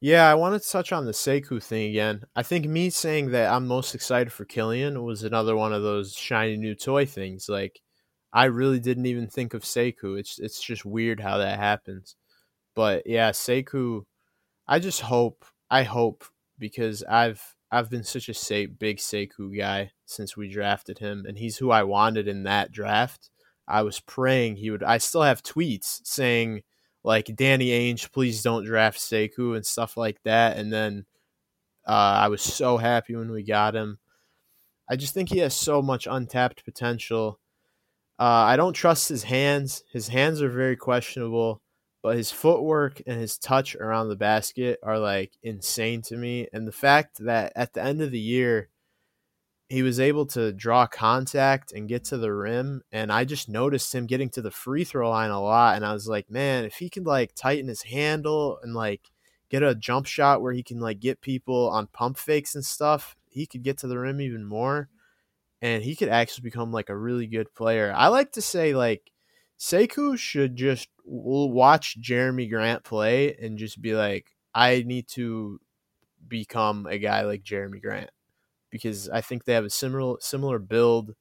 [0.00, 2.22] Yeah, I wanted to touch on the Sekou thing again.
[2.34, 6.14] I think me saying that I'm most excited for Killian was another one of those
[6.14, 7.48] shiny new toy things.
[7.48, 7.80] Like,
[8.32, 10.18] I really didn't even think of Sekou.
[10.18, 12.16] It's it's just weird how that happens.
[12.74, 14.04] But yeah, Sekou,
[14.66, 16.24] I just hope I hope
[16.58, 21.56] because I've I've been such a big Sekou guy since we drafted him, and he's
[21.56, 23.30] who I wanted in that draft.
[23.66, 24.82] I was praying he would.
[24.82, 26.62] I still have tweets saying
[27.04, 30.56] like Danny Ainge, please don't draft Sekou and stuff like that.
[30.58, 31.06] And then
[31.86, 33.98] uh, I was so happy when we got him.
[34.88, 37.40] I just think he has so much untapped potential.
[38.18, 39.82] Uh, I don't trust his hands.
[39.90, 41.61] His hands are very questionable,
[42.02, 46.48] but his footwork and his touch around the basket are like insane to me.
[46.52, 48.68] And the fact that at the end of the year,
[49.68, 53.94] he was able to draw contact and get to the rim and i just noticed
[53.94, 56.74] him getting to the free throw line a lot and i was like man if
[56.74, 59.10] he could like tighten his handle and like
[59.48, 63.16] get a jump shot where he can like get people on pump fakes and stuff
[63.30, 64.90] he could get to the rim even more
[65.62, 69.11] and he could actually become like a really good player i like to say like
[69.62, 75.60] Sekou should just watch Jerami Grant play and just be like, I need to
[76.26, 78.10] become a guy like Jerami Grant
[78.70, 81.14] because I think they have a similar similar build,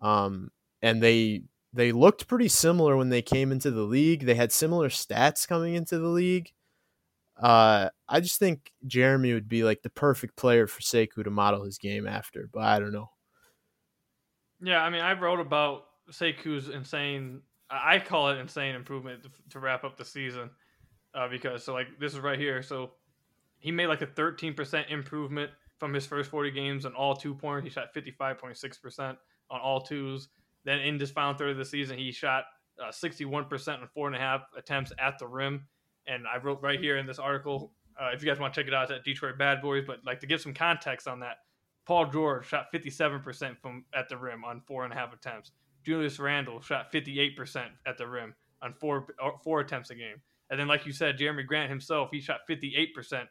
[0.00, 4.26] um, and they they looked pretty similar when they came into the league.
[4.26, 6.52] They had similar stats coming into the league.
[7.36, 11.64] Uh, I just think Jerami would be like the perfect player for Sekou to model
[11.64, 13.10] his game after, but I don't know.
[14.62, 17.42] Yeah, I mean, I wrote about Sekou's insane.
[17.72, 20.50] I call it insane improvement to, to wrap up the season,
[21.14, 22.62] uh, because so like this is right here.
[22.62, 22.90] So
[23.58, 27.64] he made like a 13% improvement from his first 40 games on all two pointers.
[27.64, 29.16] He shot 55.6%
[29.50, 30.28] on all twos.
[30.64, 32.44] Then in this final third of the season, he shot
[32.80, 35.66] uh, 61% on four and a half attempts at the rim.
[36.06, 38.68] And I wrote right here in this article, uh, if you guys want to check
[38.68, 39.84] it out, it's at Detroit Bad Boys.
[39.86, 41.38] But like to give some context on that,
[41.84, 45.52] Paul George shot 57% from at the rim on four and a half attempts.
[45.84, 49.06] Julius Randle shot 58% at the rim on four
[49.42, 50.16] four attempts a game.
[50.50, 53.26] And then, like you said, Jerami Grant himself, he shot 58%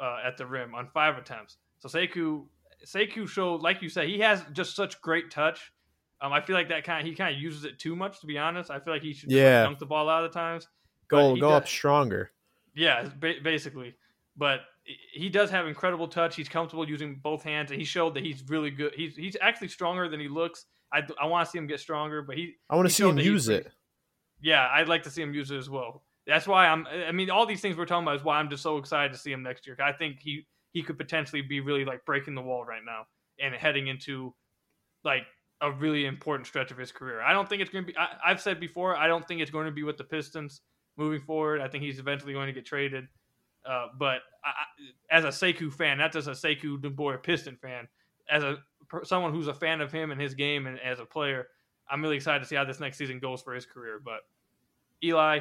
[0.00, 1.58] uh, at the rim on five attempts.
[1.78, 2.46] So Sekou,
[2.86, 5.72] Sekou showed, like you said, he has just such great touch.
[6.22, 8.20] Um, I feel like that kind of he kind of uses it too much.
[8.20, 9.62] To be honest, I feel like he should just, like, Yeah.
[9.64, 10.68] dunk the ball out of the times.
[11.08, 12.30] Go go does- up stronger.
[12.74, 13.94] Yeah, ba- basically.
[14.36, 14.62] But
[15.12, 16.34] he does have incredible touch.
[16.34, 18.94] He's comfortable using both hands, and he showed that he's really good.
[18.96, 20.64] He's he's actually stronger than he looks.
[20.94, 23.18] I, I want to see him get stronger, but he I want to see him
[23.18, 23.70] use it.
[24.40, 26.04] yeah, I'd like to see him use it as well.
[26.26, 26.86] That's why I'm.
[26.86, 29.18] I mean, all these things we're talking about is why I'm just so excited to
[29.18, 29.76] see him next year.
[29.82, 33.06] I think he he could potentially be really like breaking the wall right now
[33.38, 34.34] and heading into
[35.04, 35.24] like
[35.60, 37.20] a really important stretch of his career.
[37.20, 37.98] I don't think it's going to be.
[37.98, 40.62] I, I've said before, I don't think it's going to be with the Pistons
[40.96, 41.60] moving forward.
[41.60, 43.06] I think he's eventually going to get traded.
[43.68, 44.52] Uh, but I,
[45.10, 47.88] as a Sekou fan, not just a Sekou Doumbouya Piston fan,
[48.30, 48.58] as a
[49.04, 51.48] someone who's a fan of him and his game and as a player,
[51.90, 54.00] I'm really excited to see how this next season goes for his career.
[54.02, 54.20] But
[55.02, 55.40] Eli,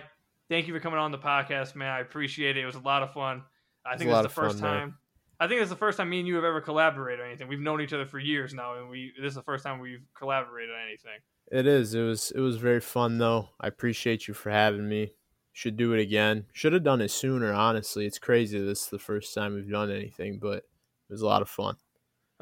[0.50, 1.90] thank you for coming on the podcast, man.
[1.90, 2.62] I appreciate it.
[2.62, 3.44] It was a lot of fun.
[3.86, 4.80] I think this the first fun, man.
[4.80, 4.98] time.
[5.40, 7.48] I think it's the first time me and you have ever collaborated on anything.
[7.48, 10.06] We've known each other for years now, and we this is the first time we've
[10.18, 11.20] collaborated on anything.
[11.52, 11.94] It is.
[11.94, 12.32] It was.
[12.32, 13.50] It was very fun though.
[13.60, 15.14] I appreciate you for having me.
[15.52, 16.46] Should do it again.
[16.54, 17.54] Should have done it sooner.
[17.54, 18.60] Honestly, it's crazy.
[18.60, 21.76] This is the first time we've done anything, but it was a lot of fun.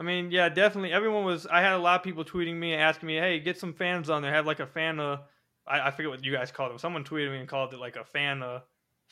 [0.02, 0.91] I mean, yeah, definitely.
[0.93, 1.45] Everyone was.
[1.45, 4.10] I had a lot of people tweeting me and asking me, "Hey, get some fans
[4.10, 4.34] on there.
[4.34, 5.18] Have like a fan uh
[5.68, 6.80] I, I forget what you guys called it.
[6.80, 8.62] Someone tweeted me and called it like a fan uh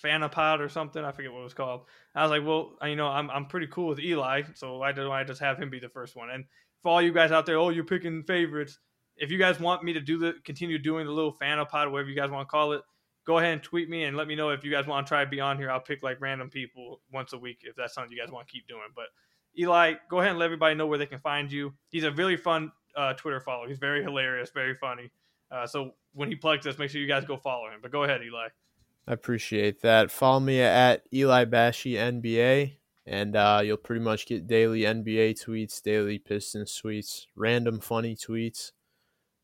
[0.03, 1.05] fanapod or something.
[1.05, 1.81] I forget what it was called.
[2.15, 5.11] I was like, well, you know, I'm I'm pretty cool with Eli, so why do
[5.11, 6.31] I just have him be the first one?
[6.31, 6.45] And
[6.81, 8.79] for all you guys out there, oh, you're picking favorites.
[9.15, 12.15] If you guys want me to do the continue doing the little fanapod, whatever you
[12.15, 12.81] guys want to call it,
[13.27, 15.23] go ahead and tweet me and let me know if you guys want to try
[15.23, 15.69] to be on here.
[15.69, 18.51] I'll pick like random people once a week if that's something you guys want to
[18.51, 18.89] keep doing.
[18.95, 19.05] But
[19.59, 21.73] Eli, go ahead and let everybody know where they can find you.
[21.89, 23.67] He's a really fun uh, Twitter follow.
[23.67, 25.11] He's very hilarious, very funny.
[25.51, 27.79] Uh, so when he plugs us, make sure you guys go follow him.
[27.81, 28.47] But go ahead, Eli.
[29.07, 30.11] I appreciate that.
[30.11, 35.81] Follow me at Eli Bashi NBA, and uh, you'll pretty much get daily NBA tweets,
[35.81, 38.71] daily Pistons tweets, random funny tweets.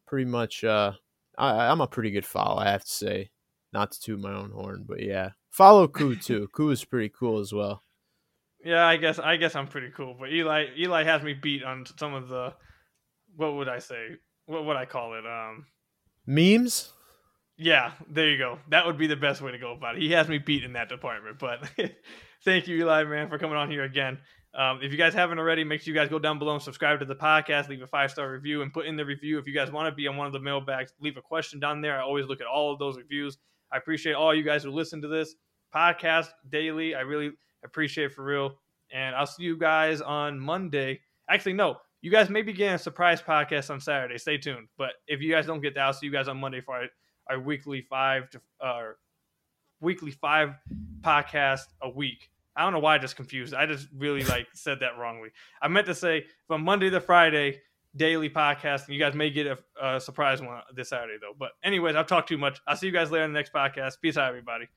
[0.06, 0.94] Pretty much, uh,
[1.38, 3.32] I, I'm a pretty good follow, I have to say.
[3.74, 5.32] Not to toot my own horn, but yeah.
[5.50, 6.48] Follow Ku too.
[6.54, 7.84] Ku is pretty cool as well.
[8.66, 10.16] Yeah, I guess I guess I'm pretty cool.
[10.20, 12.54] But Eli Eli has me beat on some of the
[13.36, 14.18] what would I say?
[14.48, 15.26] What would I call it?
[15.26, 15.68] Um,
[16.26, 16.92] Memes?
[17.58, 18.58] Yeah, there you go.
[18.70, 20.02] That would be the best way to go about it.
[20.02, 21.38] He has me beat in that department.
[21.40, 21.70] But
[22.44, 24.18] thank you, Eli, man, for coming on here again.
[24.58, 27.00] Um, if you guys haven't already, make sure you guys go down below and subscribe
[27.00, 29.38] to the podcast, leave a five star review, and put in the review.
[29.38, 31.82] If you guys want to be on one of the mailbags, leave a question down
[31.82, 32.00] there.
[32.00, 33.38] I always look at all of those reviews.
[33.72, 35.36] I appreciate all you guys who listen to this
[35.74, 36.96] podcast daily.
[36.96, 37.32] I really
[37.66, 38.56] appreciate it for real.
[38.94, 41.02] And I'll see you guys on Monday.
[41.30, 44.18] Actually, no, you guys may be getting a surprise podcast on Saturday.
[44.18, 44.68] Stay tuned.
[44.78, 46.86] But if you guys don't get that, I'll see you guys on Monday for our,
[47.30, 48.82] our weekly five to uh,
[49.82, 50.54] weekly five
[51.02, 52.30] podcast a week.
[52.56, 53.54] I don't know why I just confused.
[53.54, 55.30] I just really like said that wrongly.
[55.62, 57.62] I meant to say from Monday to Friday
[57.96, 58.86] daily podcast.
[58.86, 61.34] And you guys may get a, a surprise one this Saturday though.
[61.38, 62.60] But anyways, I've talked too much.
[62.68, 64.02] I'll see you guys later in the next podcast.
[64.02, 64.68] Peace out, everybody.